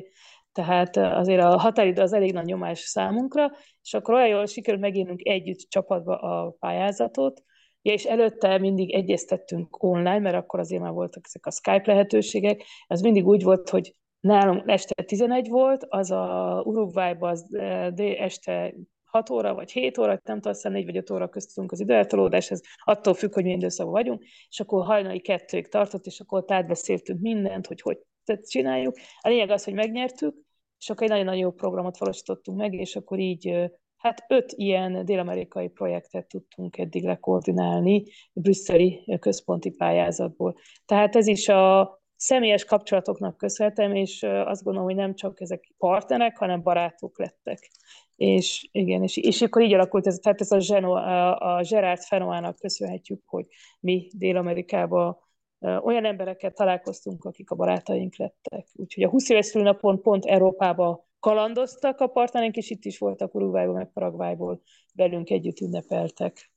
[0.53, 3.51] Tehát azért a határidő az elég nagy nyomás számunkra,
[3.83, 7.43] és akkor olyan jól sikerült megírnunk együtt csapatba a pályázatot,
[7.83, 12.62] Ja, és előtte mindig egyeztettünk online, mert akkor azért már voltak ezek a Skype lehetőségek.
[12.87, 17.55] Ez mindig úgy volt, hogy nálunk este 11 volt, az a Uruguayban az
[17.97, 18.74] este
[19.05, 22.61] 6 óra vagy 7 óra, nem tudom, 4 vagy 5 óra köztünk az időeltolódás, ez
[22.85, 27.66] attól függ, hogy milyen időszakban vagyunk, és akkor hajnali kettőig tartott, és akkor átbeszéltünk mindent,
[27.66, 27.99] hogy hogy
[28.43, 28.97] csináljuk.
[29.20, 30.37] A lényeg az, hogy megnyertük,
[30.79, 35.69] és akkor egy nagyon-nagyon jó programot valósítottunk meg, és akkor így Hát öt ilyen dél-amerikai
[35.69, 40.57] projektet tudtunk eddig lekoordinálni brüsszeli központi pályázatból.
[40.85, 46.37] Tehát ez is a személyes kapcsolatoknak köszönhetem, és azt gondolom, hogy nem csak ezek partnerek,
[46.37, 47.71] hanem barátok lettek.
[48.17, 52.01] És igen, és, és akkor így alakult ez, tehát ez a, Geno, a, a Gerard
[52.01, 53.47] Fenoának köszönhetjük, hogy
[53.81, 55.17] mi Dél-Amerikában
[55.61, 58.67] olyan emberekkel találkoztunk, akik a barátaink lettek.
[58.75, 63.75] Úgyhogy a 20 éves szülnapon pont Európába kalandoztak a partnereink, és itt is voltak Uruguayból,
[63.75, 64.62] meg Paraguayból
[64.95, 66.51] velünk együtt ünnepeltek.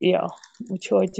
[0.00, 0.34] Ja,
[0.68, 1.18] úgyhogy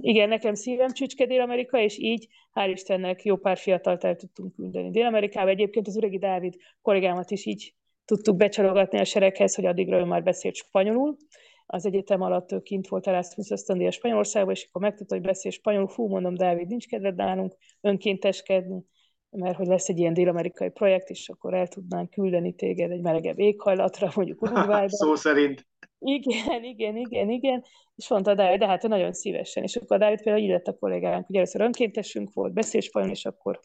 [0.00, 4.90] igen, nekem szívem csücske Dél-Amerika, és így hál' Istennek jó pár fiatalt el tudtunk küldeni
[4.90, 5.48] Dél-Amerikába.
[5.48, 10.22] Egyébként az Üregi Dávid kollégámat is így tudtuk becsalogatni a sereghez, hogy addigra ő már
[10.22, 11.16] beszélt spanyolul.
[11.66, 15.88] Az egyetem alatt ő kint volt Erasmus ösztöndíjas Spanyolországban, és akkor megtudta, hogy beszél spanyolul.
[15.88, 18.84] Fú, mondom, Dávid, nincs kedved nálunk önkénteskedni
[19.30, 23.38] mert hogy lesz egy ilyen dél-amerikai projekt, és akkor el tudnánk küldeni téged egy melegebb
[23.38, 24.88] éghajlatra, mondjuk Uruguayba.
[24.88, 25.66] Szó szerint.
[25.98, 27.64] Igen, igen, igen, igen.
[27.96, 29.62] És mondta Dávid, de hát nagyon szívesen.
[29.62, 33.24] És akkor a Dávid például így lett a kollégánk, hogy először önkéntesünk volt, beszélspanyol, és
[33.24, 33.60] akkor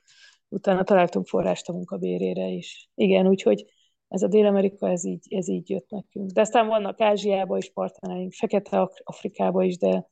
[0.50, 2.90] utána találtunk forrást a munkabérére is.
[2.96, 3.66] Igen, úgyhogy
[4.08, 6.32] ez a Dél-Amerika, ez így, ez így jött nekünk.
[6.32, 10.08] De aztán vannak Ázsiában is partnereink, Fekete Afrikában is, de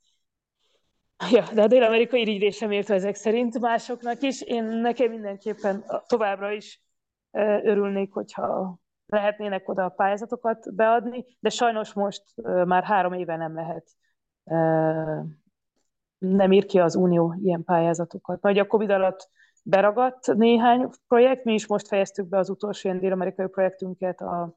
[1.32, 4.42] Ja, de a dél-amerikai irigyre sem értve ezek szerint másoknak is.
[4.42, 6.82] Én nekem mindenképpen továbbra is
[7.64, 12.24] örülnék, hogyha lehetnének oda a pályázatokat beadni, de sajnos most
[12.66, 13.88] már három éve nem lehet.
[16.18, 18.42] Nem ír ki az Unió ilyen pályázatokat.
[18.42, 19.30] Nagy a Covid alatt
[19.64, 24.56] beragadt néhány projekt, mi is most fejeztük be az utolsó ilyen dél-amerikai projektünket a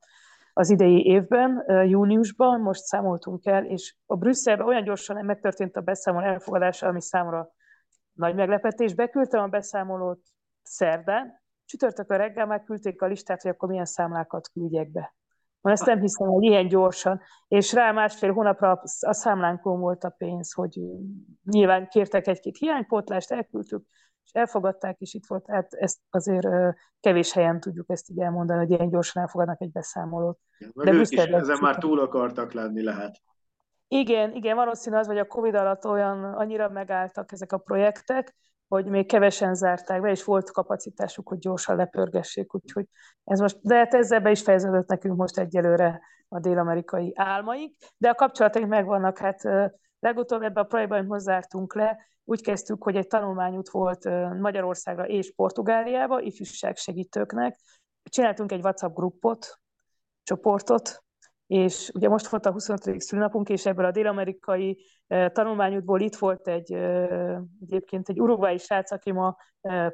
[0.59, 6.27] az idei évben, júniusban, most számoltunk el, és a Brüsszelben olyan gyorsan megtörtént a beszámoló
[6.27, 7.51] elfogadása, ami számomra
[8.13, 8.95] nagy meglepetés.
[8.95, 10.21] Beküldtem a beszámolót
[10.63, 15.15] szerdán, csütörtökön reggel már küldték a listát, hogy akkor milyen számlákat küldjek be.
[15.61, 17.21] Van, ezt nem hiszem, hogy ilyen gyorsan.
[17.49, 20.81] És rá másfél hónapra a számlánkon volt a pénz, hogy
[21.45, 23.87] nyilván kértek egy-két hiánypótlást, elküldtük,
[24.27, 26.47] és elfogadták, és itt volt, tehát ezt azért
[27.01, 30.39] kevés helyen tudjuk ezt így elmondani, hogy ilyen gyorsan elfogadnak egy beszámolót.
[30.59, 33.17] Ja, De ők is ezen már túl akartak lenni lehet.
[33.89, 38.35] Igen, igen, valószínű az, hogy a Covid alatt olyan annyira megálltak ezek a projektek,
[38.69, 42.87] hogy még kevesen zárták be, és volt kapacitásuk, hogy gyorsan lepörgessék, úgyhogy
[43.25, 48.09] ez most, de hát ezzel be is fejeződött nekünk most egyelőre a dél-amerikai álmaik, de
[48.09, 49.43] a kapcsolataink megvannak, hát
[49.99, 51.99] legutóbb ebbe a projektben hozzártunk le,
[52.29, 54.05] úgy kezdtük, hogy egy tanulmányút volt
[54.41, 57.59] Magyarországra és Portugáliába, ifjúság segítőknek.
[58.03, 59.61] Csináltunk egy WhatsApp grupot,
[60.23, 61.05] csoportot,
[61.47, 63.01] és ugye most volt a 25.
[63.01, 66.73] szülinapunk, és ebből a dél-amerikai tanulmányútból itt volt egy
[67.61, 69.37] egyébként egy urugvái srác, aki ma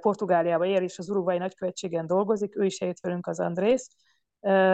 [0.01, 3.89] Portugáliába él, és az urugvái nagykövetségen dolgozik, ő is eljött velünk az Andrész.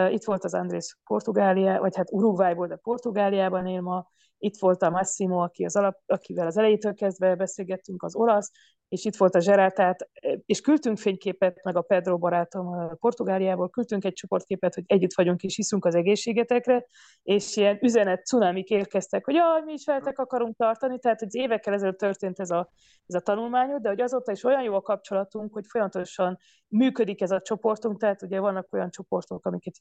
[0.09, 4.07] Itt volt az Andrész Portugália, vagy hát Uruguayból, de Portugáliában él ma,
[4.39, 8.51] itt volt a Massimo, aki az alap, akivel az elejétől kezdve beszélgettünk, az olasz,
[8.89, 10.09] és itt volt a tehát,
[10.45, 15.55] és küldtünk fényképet, meg a Pedro barátom Portugáliából, küldtünk egy csoportképet, hogy együtt vagyunk és
[15.55, 16.85] hiszünk az egészségetekre,
[17.23, 21.73] és ilyen üzenet cunamik érkeztek, hogy jaj, mi is veletek akarunk tartani, tehát hogy évekkel
[21.73, 22.69] ezelőtt történt ez a,
[23.05, 26.37] ez a tanulmányod, de hogy azóta is olyan jó a kapcsolatunk, hogy folyamatosan
[26.67, 29.73] működik ez a csoportunk, tehát ugye vannak olyan csoportok, amiket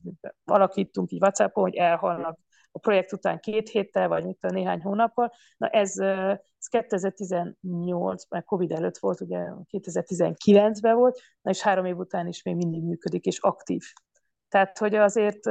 [0.44, 2.38] alakítunk így WhatsAppon, hogy elhalnak
[2.73, 5.33] a projekt után két héttel, vagy mit a néhány hónappal.
[5.57, 11.97] Na ez, ez 2018, mert Covid előtt volt, ugye 2019-ben volt, na és három év
[11.97, 13.83] után is még mindig működik, és aktív.
[14.49, 15.47] Tehát, hogy azért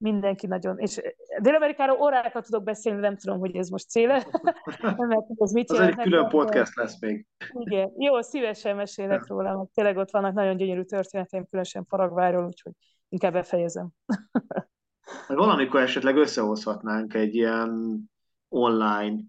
[0.00, 1.00] mindenki nagyon, és
[1.38, 4.26] Dél-Amerikáról órákat tudok beszélni, nem tudom, hogy ez most céle,
[4.96, 5.92] mert ez mit jelent.
[5.92, 7.26] Az egy külön podcast lesz még.
[7.52, 12.72] Igen, jó, szívesen mesélek róla, mert tényleg ott vannak nagyon gyönyörű történeteim, különösen Paragváról, úgyhogy
[13.08, 13.88] inkább befejezem.
[15.28, 18.00] Valamikor esetleg összehozhatnánk egy ilyen
[18.48, 19.20] online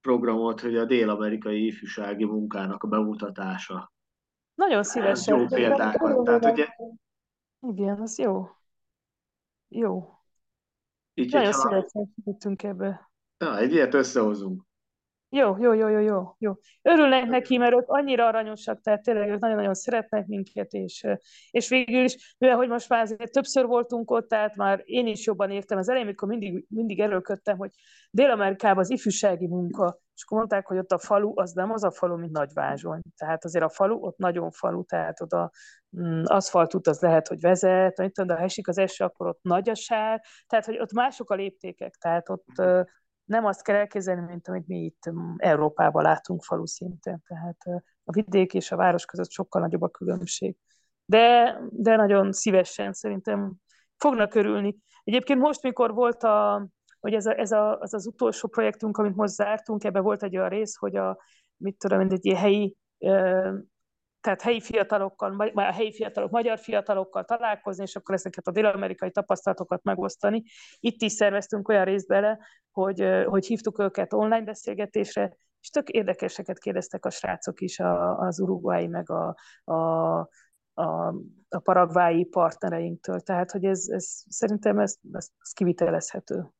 [0.00, 3.92] programot, hogy a dél-amerikai ifjúsági munkának a bemutatása.
[4.54, 5.38] Nagyon szívesen.
[5.38, 6.24] Jó példákat.
[6.24, 6.66] Tehát, ugye...
[7.60, 8.48] Igen, az jó.
[9.68, 10.18] Jó.
[11.14, 13.10] Így, Nagyon szívesen segítünk ebbe.
[13.38, 14.62] Ja, egy ilyet összehozunk.
[15.36, 16.52] Jó, jó, jó, jó, jó, jó.
[16.82, 21.06] Örülnek neki, mert ők annyira aranyosak, tehát tényleg ők nagyon-nagyon szeretnek minket, és,
[21.50, 25.26] és végül is, mivel hogy most már azért többször voltunk ott, tehát már én is
[25.26, 25.78] jobban értem.
[25.78, 27.70] Az elején, amikor mindig, mindig erőlködtem, hogy
[28.10, 31.90] Dél-Amerikában az ifjúsági munka, és akkor mondták, hogy ott a falu, az nem az a
[31.90, 33.00] falu, mint Nagyvázsony.
[33.16, 35.50] Tehát azért a falu, ott nagyon falu, tehát oda
[36.00, 39.74] mm, aszfaltút az lehet, hogy vezet, de ha esik az eső, akkor ott nagy a
[39.74, 42.84] sár, tehát hogy ott mások a léptékek, tehát ott
[43.24, 47.22] nem azt kell elképzelni, mint amit mi itt mm, Európában látunk falu szinten.
[47.26, 47.58] Tehát
[48.04, 50.56] a vidék és a város között sokkal nagyobb a különbség.
[51.04, 53.54] De, de nagyon szívesen szerintem
[53.96, 54.76] fognak örülni.
[55.04, 56.66] Egyébként most, mikor volt a,
[57.00, 60.36] hogy ez, a, ez a, az, az utolsó projektünk, amit most zártunk, ebbe volt egy
[60.36, 61.18] olyan rész, hogy a,
[61.56, 62.76] mit tudom, egy helyi
[64.24, 69.10] tehát helyi fiatalokkal, vagy a helyi fiatalok, magyar fiatalokkal találkozni, és akkor ezeket a dél-amerikai
[69.10, 70.42] tapasztalatokat megosztani.
[70.80, 72.38] Itt is szerveztünk olyan részt bele,
[72.70, 78.40] hogy, hogy hívtuk őket online beszélgetésre, és tök érdekeseket kérdeztek a srácok is, a, az
[78.40, 80.18] uruguayi, meg a, a,
[80.74, 81.14] a,
[81.48, 83.20] a paragvái partnereinktől.
[83.20, 86.50] Tehát, hogy ez, ez szerintem ez, ez, ez kivitelezhető.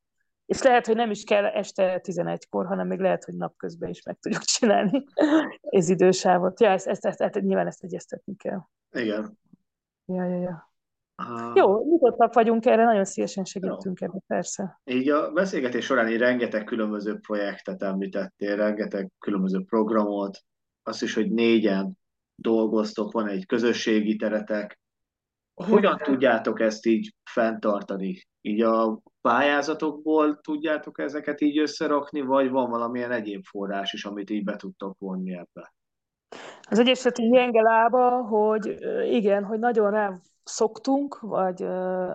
[0.46, 4.18] És lehet, hogy nem is kell este 11-kor, hanem még lehet, hogy napközben is meg
[4.20, 5.04] tudjuk csinálni
[5.60, 6.60] ez idősávot.
[6.60, 8.60] Ja, ezt, ezt, ezt, ezt, nyilván ezt egyeztetni kell.
[8.90, 9.38] Igen.
[10.04, 10.72] Ja, ja, ja.
[11.22, 14.80] Uh, Jó, nyitottak vagyunk erre, nagyon szívesen segítünk ebbe, persze.
[14.84, 20.38] Így a beszélgetés során így rengeteg különböző projektet említettél, rengeteg különböző programot,
[20.82, 21.98] azt is, hogy négyen
[22.34, 24.80] dolgoztok, van egy közösségi teretek.
[25.54, 28.22] Hogyan tudjátok ezt így fenntartani?
[28.40, 34.44] Így a pályázatokból tudjátok ezeket így összerakni, vagy van valamilyen egyéb forrás is, amit így
[34.44, 35.74] be tudtok vonni ebbe?
[36.68, 41.60] Az Egyesületi gyenge lába, hogy igen, hogy nagyon rá szoktunk, vagy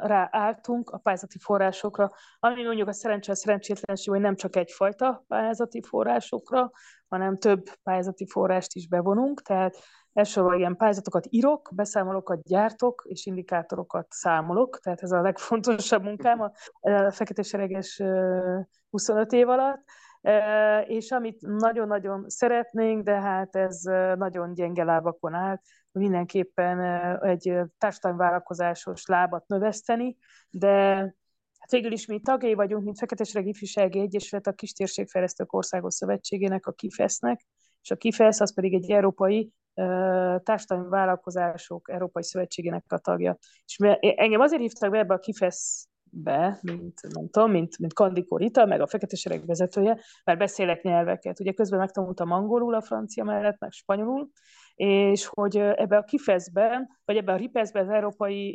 [0.01, 5.81] ráálltunk a pályázati forrásokra, ami mondjuk a szerencsé, a szerencsétlenség, hogy nem csak egyfajta pályázati
[5.81, 6.71] forrásokra,
[7.07, 9.77] hanem több pályázati forrást is bevonunk, tehát
[10.20, 16.51] elsősorban ilyen pályázatokat írok, beszámolókat gyártok, és indikátorokat számolok, tehát ez a legfontosabb munkám a,
[16.89, 18.01] a fekete sereges
[18.89, 19.84] 25 év alatt,
[20.88, 23.82] és amit nagyon-nagyon szeretnénk, de hát ez
[24.17, 25.59] nagyon gyenge lábakon áll,
[25.91, 26.80] mindenképpen
[27.24, 30.17] egy társadalmi vállalkozásos lábat növeszteni,
[30.49, 30.67] de
[31.59, 36.72] hát végül is mi tagjai vagyunk, mint Fekete Ifjúsági Egyesület, a Kistérségfejlesztők Országos Szövetségének, a
[36.72, 37.45] KIFESZ-nek,
[37.82, 39.53] és a KIFESZ az pedig egy európai
[40.43, 43.38] társadalmi vállalkozások Európai Szövetségének a tagja.
[43.65, 48.38] És engem azért hívtak be ebbe a KIFESZ be, mint, nem tudom, mint, mint Kandikó
[48.38, 51.39] Rita, meg a Fekete Sereg vezetője, mert beszélek nyelveket.
[51.39, 54.30] Ugye közben megtanultam angolul a francia mellett, meg spanyolul,
[54.75, 58.53] és hogy ebbe a kifeszben, vagy ebbe a ripeszben az Európai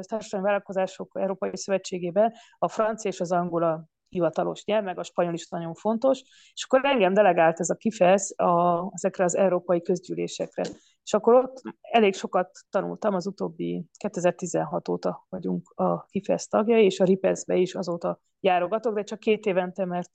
[0.00, 5.48] Társadalmi Vállalkozások Európai Szövetségében a francia és az angola hivatalos nyelv, meg a spanyol is
[5.48, 10.64] nagyon fontos, és akkor engem delegált ez a kifesz a, ezekre az európai közgyűlésekre.
[11.02, 17.00] És akkor ott elég sokat tanultam, az utóbbi 2016 óta vagyunk a kifesz tagjai, és
[17.00, 20.10] a ripeszbe is azóta járogatok, de csak két évente, mert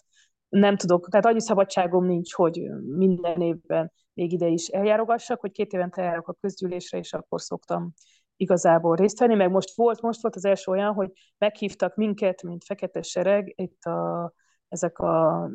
[0.50, 5.74] nem tudok, tehát annyi szabadságom nincs, hogy minden évben még ide is eljárogassak, hogy két
[5.74, 7.94] évente járok a közgyűlésre, és akkor szoktam
[8.42, 12.64] igazából részt venni, meg most volt, most volt az első olyan, hogy meghívtak minket, mint
[12.64, 14.34] Fekete Sereg, itt a,
[14.68, 15.48] ezek a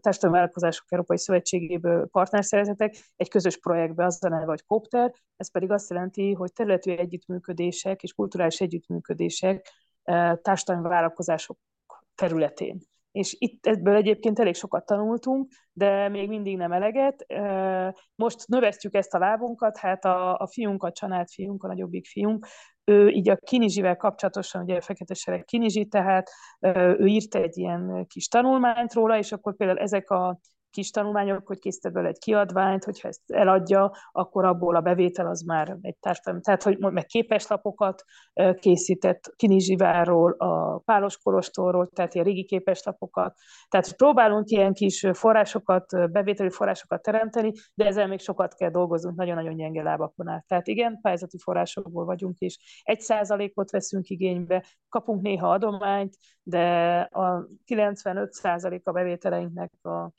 [0.00, 5.70] társadalmi vállalkozások Európai Szövetségéből partnerszervezetek egy közös projektbe, az a neve, hogy Kopter, ez pedig
[5.70, 9.72] azt jelenti, hogy területi együttműködések és kulturális együttműködések
[10.42, 11.58] társadalmi vállalkozások
[12.14, 12.89] területén.
[13.12, 17.26] És itt ebből egyébként elég sokat tanultunk, de még mindig nem eleget.
[18.14, 22.46] Most növesztjük ezt a lábunkat, hát a, a fiunk, a család fiunk, a nagyobbik fiunk,
[22.84, 26.30] ő így a Kinizsivel kapcsolatosan, ugye a Fekete Sereg Kinizsi, tehát
[26.98, 30.40] ő írt egy ilyen kis tanulmányt róla, és akkor például ezek a
[30.70, 35.42] kis tanulmányok, hogy készített belőle egy kiadványt, hogyha ezt eladja, akkor abból a bevétel az
[35.42, 38.04] már egy társadalmi, tehát hogy meg képeslapokat
[38.60, 43.34] készített Kinizsiváról, a Pálos Kolostorról, tehát ilyen régi képeslapokat.
[43.68, 49.56] Tehát próbálunk ilyen kis forrásokat, bevételi forrásokat teremteni, de ezzel még sokat kell dolgoznunk, nagyon-nagyon
[49.56, 50.46] gyenge lábakon át.
[50.46, 52.82] Tehát igen, pályázati forrásokból vagyunk is.
[52.82, 60.12] Egy százalékot veszünk igénybe, kapunk néha adományt, de a 95 százalék a bevételeinknek a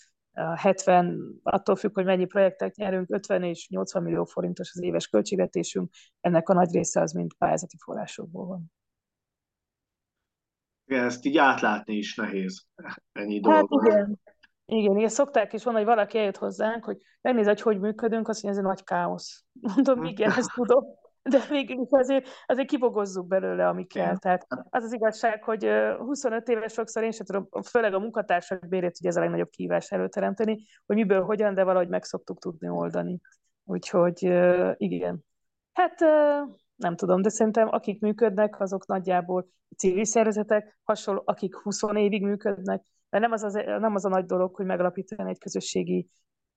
[0.55, 5.89] 70, attól függ, hogy mennyi projektet nyerünk, 50 és 80 millió forintos az éves költségvetésünk,
[6.19, 8.71] ennek a nagy része az mind pályázati forrásokból van.
[10.85, 12.65] Igen, ezt így átlátni is nehéz,
[13.11, 13.87] ennyi hát dolog.
[13.87, 14.19] Igen.
[14.65, 18.43] Igen, igen, szokták is van, hogy valaki eljött hozzánk, hogy megnéz, hogy hogy működünk, azt
[18.43, 19.45] mondja, ez egy nagy káosz.
[19.75, 20.83] Mondom, igen, ezt tudom
[21.29, 24.17] de végül azért, azért kibogozzuk belőle, ami kell.
[24.17, 25.67] Tehát az az igazság, hogy
[25.97, 29.91] 25 éves sokszor én sem tudom, főleg a munkatársak bérét, ugye ez a legnagyobb kívás
[29.91, 33.19] előteremteni, hogy miből, hogyan, de valahogy meg szoktuk tudni oldani.
[33.63, 34.23] Úgyhogy
[34.77, 35.25] igen.
[35.73, 35.99] Hát
[36.75, 39.47] nem tudom, de szerintem akik működnek, azok nagyjából
[39.77, 44.25] civil szervezetek, hasonló, akik 20 évig működnek, mert nem az, az, nem az a nagy
[44.25, 46.09] dolog, hogy megalapítani egy közösségi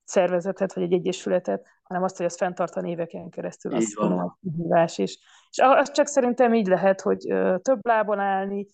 [0.05, 3.73] szervezetet, vagy egy egyesületet, hanem azt, hogy azt fenntartani éveken keresztül.
[3.73, 4.39] Így azt van.
[4.57, 5.19] Hívás is.
[5.51, 7.19] És az csak szerintem így lehet, hogy
[7.63, 8.67] több lábon állni,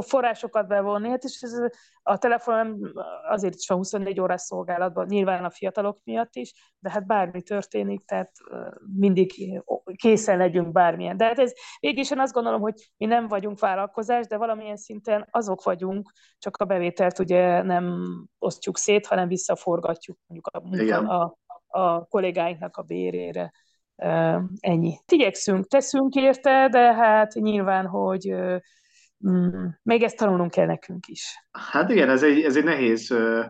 [0.00, 1.52] forrásokat bevonni, hát és ez
[2.02, 2.78] a telefonom
[3.28, 8.04] azért is van 24 órás szolgálatban, nyilván a fiatalok miatt is, de hát bármi történik,
[8.04, 8.30] tehát
[8.96, 9.32] mindig
[9.96, 11.16] készen legyünk bármilyen.
[11.16, 15.62] De hát ez végig azt gondolom, hogy mi nem vagyunk vállalkozás, de valamilyen szinten azok
[15.62, 18.02] vagyunk, csak a bevételt ugye nem
[18.38, 23.52] osztjuk szét, hanem visszaforgatjuk mondjuk a, munka, a, a kollégáinknak a bérére.
[24.60, 24.98] Ennyi.
[25.12, 28.34] Igyekszünk, teszünk érte, de hát nyilván, hogy
[29.28, 31.46] Mm, még ezt tanulnunk kell nekünk is.
[31.50, 33.44] Hát igen, ez egy, ez egy nehéz uh,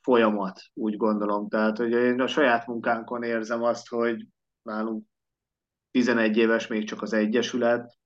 [0.00, 1.48] folyamat, úgy gondolom.
[1.48, 4.26] Tehát, hogy én a saját munkánkon érzem azt, hogy
[4.62, 5.04] nálunk
[5.90, 7.98] 11 éves még csak az Egyesület.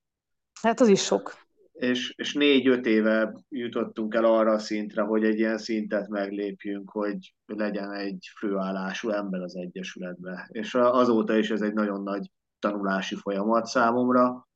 [0.62, 1.34] Hát az is sok.
[1.72, 7.34] És, és négy-öt éve jutottunk el arra a szintre, hogy egy ilyen szintet meglépjünk, hogy
[7.46, 10.48] legyen egy főállású ember az Egyesületbe.
[10.52, 14.47] És azóta is ez egy nagyon nagy tanulási folyamat számomra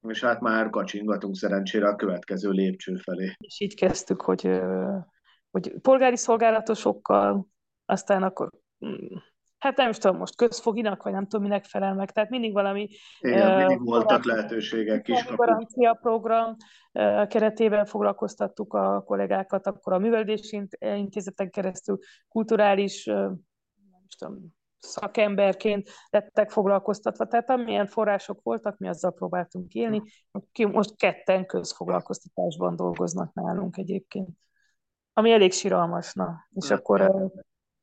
[0.00, 3.34] és hát már kacsingatunk szerencsére a következő lépcső felé.
[3.38, 4.60] És így kezdtük, hogy,
[5.50, 7.46] hogy polgári szolgálatosokkal,
[7.84, 8.50] aztán akkor
[8.86, 9.16] mm,
[9.58, 12.10] hát nem is tudom, most közfoginak, vagy nem tudom, minek felel meg.
[12.10, 12.88] Tehát mindig valami...
[13.18, 15.24] Igen, mindig voltak lehetőségek is.
[15.24, 16.56] Garancia program
[17.28, 26.50] keretében foglalkoztattuk a kollégákat, akkor a művelési intézeten keresztül kulturális, nem is tudom, szakemberként lettek
[26.50, 27.26] foglalkoztatva.
[27.26, 30.02] Tehát amilyen források voltak, mi azzal próbáltunk élni.
[30.72, 34.28] Most ketten közfoglalkoztatásban dolgoznak nálunk egyébként.
[35.12, 36.48] Ami elég siralmasna.
[36.54, 37.30] És hát, akkor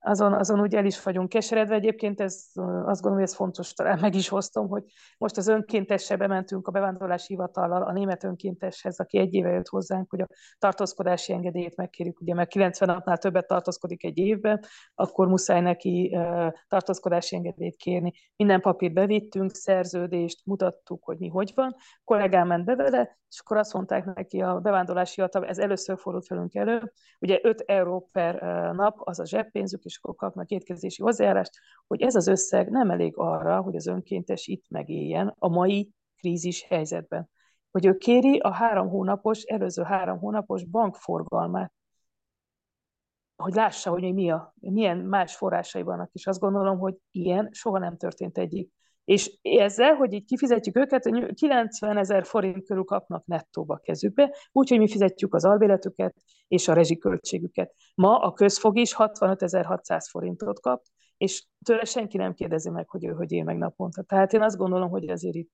[0.05, 1.75] azon, azon úgy el is vagyunk keseredve.
[1.75, 4.83] Egyébként ez, azt gondolom, hogy ez fontos, talán meg is hoztam, hogy
[5.17, 10.09] most az önkéntesre bementünk a bevándorlási hivatallal a német önkénteshez, aki egy éve jött hozzánk,
[10.09, 10.27] hogy a
[10.57, 16.17] tartózkodási engedélyét megkérjük, ugye mert 90 napnál többet tartózkodik egy évben, akkor muszáj neki
[16.67, 18.13] tartózkodási engedélyt kérni.
[18.35, 21.75] Minden papírt bevittünk, szerződést, mutattuk, hogy mi hogy van.
[22.03, 26.27] Kollégám ment be vele, és akkor azt mondták neki a bevándorlási hivatal, ez először fordult
[26.27, 28.41] velünk elő, ugye 5 euró per
[28.75, 31.51] nap, az a zseppénzük, és akkor kapnak étkezési hozzájárást,
[31.87, 36.63] hogy ez az összeg nem elég arra, hogy az önkéntes itt megéljen a mai krízis
[36.63, 37.29] helyzetben.
[37.71, 41.73] Hogy ő kéri a három hónapos, előző három hónapos bankforgalmát,
[43.35, 47.79] hogy lássa, hogy mi a, milyen más forrásai vannak, és azt gondolom, hogy ilyen soha
[47.79, 48.71] nem történt egyik
[49.05, 54.89] és ezzel, hogy így kifizetjük őket, 90 ezer forint körül kapnak nettóba kezükbe, úgyhogy mi
[54.89, 56.15] fizetjük az albéletüket
[56.47, 57.73] és a rezsiköltségüket.
[57.95, 60.81] Ma a közfog is 65.600 forintot kap,
[61.17, 64.03] és tőle senki nem kérdezi meg, hogy ő hogy él meg naponta.
[64.03, 65.51] Tehát én azt gondolom, hogy azért itt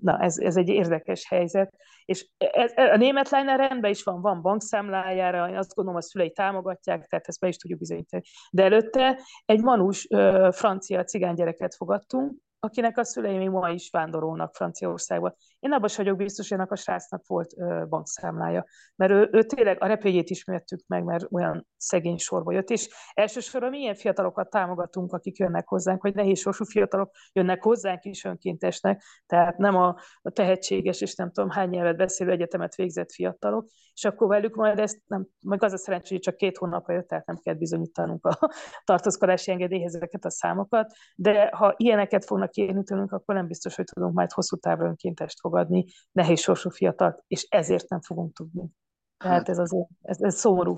[0.00, 1.74] Na, ez, ez egy érdekes helyzet.
[2.04, 6.32] És ez, a német lánynál rendben is van, van bankszámlájára, én azt gondolom, a szülei
[6.32, 8.22] támogatják, tehát ezt be is tudjuk bizonyítani.
[8.50, 10.08] De előtte egy manus
[10.50, 15.34] francia cigánygyereket fogadtunk, akinek a szülei még ma is vándorolnak Franciaországba.
[15.60, 18.64] Én abban vagyok biztos, hogy ennek a srácnak volt ö, bankszámlája,
[18.96, 23.70] mert ő, ő tényleg a repélyét ismertük meg, mert olyan szegény sorba jött, és elsősorban
[23.70, 29.56] milyen fiatalokat támogatunk, akik jönnek hozzánk, vagy nehéz sorsú fiatalok jönnek hozzánk is önkéntesnek, tehát
[29.58, 34.28] nem a, a tehetséges és nem tudom hány nyelvet beszélő egyetemet végzett fiatalok, és akkor
[34.28, 37.36] velük majd ezt nem, meg az a szerencsé, hogy csak két hónapra jött, tehát nem
[37.36, 38.38] kell bizonyítanunk a
[38.84, 43.84] tartózkodási engedélyhez ezeket a számokat, de ha ilyeneket fognak kérni tőlünk, akkor nem biztos, hogy
[43.84, 48.70] tudunk majd hosszú távra önkéntest fogadni, nehéz sorsú fiatalt, és ezért nem fogunk tudni.
[49.16, 49.48] Tehát hát.
[49.48, 50.76] ez azért, ez, ez szomorú.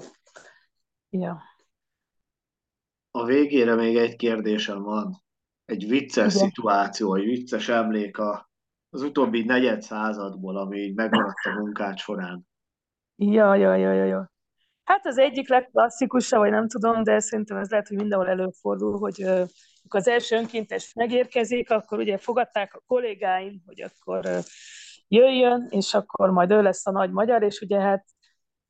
[1.11, 1.43] Ja.
[3.11, 5.23] A végére még egy kérdésem van.
[5.65, 6.47] Egy vicces Igen.
[6.47, 8.51] szituáció, egy vicces emlék a,
[8.91, 12.47] az utóbbi negyed századból, ami így megmaradt a munkád során.
[13.17, 14.32] Ja, ja, ja, ja, ja.
[14.85, 19.23] Hát az egyik legklasszikusabb, vagy nem tudom, de szerintem ez lehet, hogy mindenhol előfordul, hogy
[19.23, 24.29] amikor az első önkéntes megérkezik, akkor ugye fogadták a kollégáim, hogy akkor
[25.09, 28.05] jöjjön, és akkor majd ő lesz a nagy magyar, és ugye hát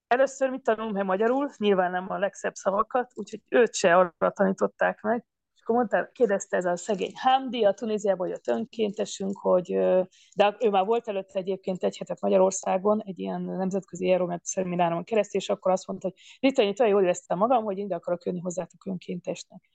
[0.06, 5.24] először mit tanulunk magyarul, nyilván nem a legszebb szavakat, úgyhogy őt se arra tanították meg,
[5.62, 9.72] akkor mondta, kérdezte ez a szegény Hamdi, a Tunéziában jött önkéntesünk, hogy,
[10.36, 15.40] de ő már volt előtte egyébként egy hetet Magyarországon, egy ilyen nemzetközi Euromet szemináron keresztül,
[15.40, 18.86] és akkor azt mondta, hogy Rita, én jól éreztem magam, hogy ide akarok jönni hozzátok
[18.86, 19.68] önkéntesnek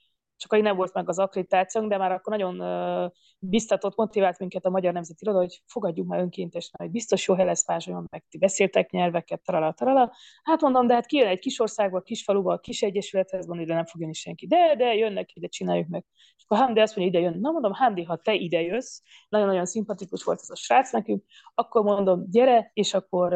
[0.43, 4.93] akkor nem volt meg az akkreditációnk, de már akkor nagyon biztatott, motivált minket a Magyar
[4.93, 8.89] Nemzeti Iroda, hogy fogadjuk már önkéntesen, hogy biztos jó hely lesz Pázsolyon, meg ti beszéltek
[8.89, 10.13] nyelveket, tarala, tarala.
[10.43, 13.85] Hát mondom, de hát kijön egy kis országba, kis faluba, kis egyesülethez van, ide nem
[13.85, 14.47] fog jönni senki.
[14.47, 16.05] De, de jönnek ide, csináljuk meg.
[16.37, 17.39] És akkor Handi azt mondja, ide jön.
[17.39, 21.23] Na mondom, Handi, ha te ide jössz, nagyon-nagyon szimpatikus volt ez a srác nekünk,
[21.55, 23.33] akkor mondom, gyere, és akkor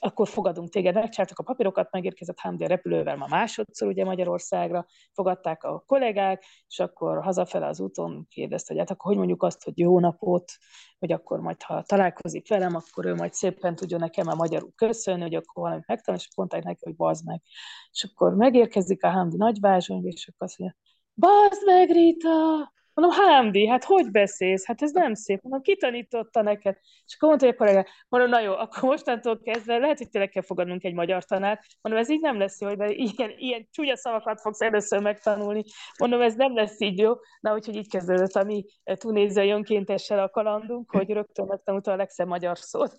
[0.00, 5.82] akkor fogadunk téged, megcsáltak a papírokat, megérkezett Hamdi repülővel ma másodszor ugye Magyarországra, fogadták a
[5.86, 10.00] kollégák, és akkor hazafele az úton kérdezte, hogy hát akkor hogy mondjuk azt, hogy jó
[10.00, 10.52] napot,
[10.98, 15.22] hogy akkor majd ha találkozik velem, akkor ő majd szépen tudja nekem a magyarul köszönni,
[15.22, 17.42] hogy akkor valamit megtanul, és mondták neki, hogy bazd meg.
[17.92, 20.78] És akkor megérkezik a Hamdi nagyvázsony, és akkor azt mondja,
[21.14, 22.76] bazd meg, Rita!
[22.98, 24.66] Mondom, Hámdi, hát hogy beszélsz?
[24.66, 25.42] Hát ez nem szép.
[25.42, 26.76] Mondom, ki tanította neked?
[27.06, 30.30] És akkor mondta, hogy a kollégák, mondom, na jó, akkor mostantól kezdve lehet, hogy tényleg
[30.30, 31.64] kell fogadnunk egy magyar tanát.
[31.80, 35.64] Mondom, ez így nem lesz jó, de ilyen, ilyen csúnya szavakat fogsz először megtanulni.
[35.98, 37.12] Mondom, ez nem lesz így jó.
[37.40, 42.28] Na, úgyhogy így kezdődött a mi tunéziai önkéntessel a kalandunk, hogy rögtön megtanulta a legszebb
[42.28, 42.98] magyar szót.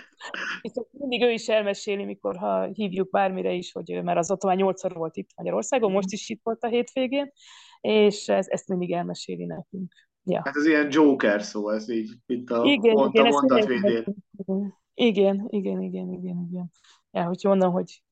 [0.62, 4.60] és mindig ő is elmeséli, mikor ha hívjuk bármire is, hogy mert az otthon már
[4.60, 7.32] nyolcszor volt itt Magyarországon, most is itt volt a hétvégén,
[7.80, 9.92] és ez, ezt mindig elmeséli nekünk.
[10.24, 10.42] Ja.
[10.44, 14.04] Hát ez ilyen Joker szó, ez így, mint a, igen, pont igen, a mondat végén.
[14.94, 16.70] Igen, igen, igen, igen, igen.
[17.10, 18.02] Ja, hogy mondom, hogy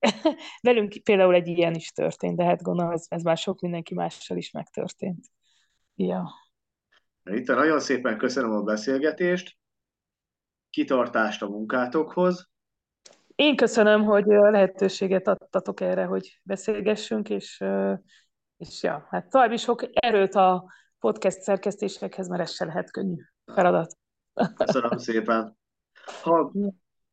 [0.62, 4.36] velünk például egy ilyen is történt, de hát gondolom, ez, ez már sok mindenki mással
[4.36, 5.26] is megtörtént.
[5.94, 6.30] Ja.
[7.24, 9.58] Itt nagyon szépen köszönöm a beszélgetést,
[10.70, 12.48] kitartást a munkátokhoz.
[13.34, 17.64] Én köszönöm, hogy lehetőséget adtatok erre, hogy beszélgessünk, és
[18.60, 23.98] és ja, hát további sok erőt a podcast szerkesztésekhez, mert ez se lehet könnyű feladat.
[24.54, 25.56] Köszönöm szépen.
[26.22, 26.52] Ha,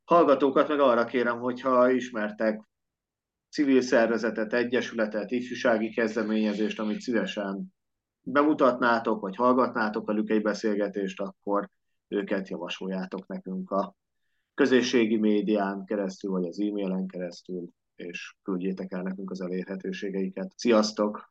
[0.06, 2.68] hallgatókat meg arra kérem, hogyha ismertek
[3.50, 7.74] civil szervezetet, egyesületet, ifjúsági kezdeményezést, amit szívesen
[8.22, 11.70] bemutatnátok, vagy hallgatnátok velük egy beszélgetést, akkor
[12.08, 13.96] őket javasoljátok nekünk a
[14.54, 20.52] közösségi médián keresztül, vagy az e-mailen keresztül, és küldjétek el nekünk az elérhetőségeiket.
[20.56, 21.26] Sziasztok!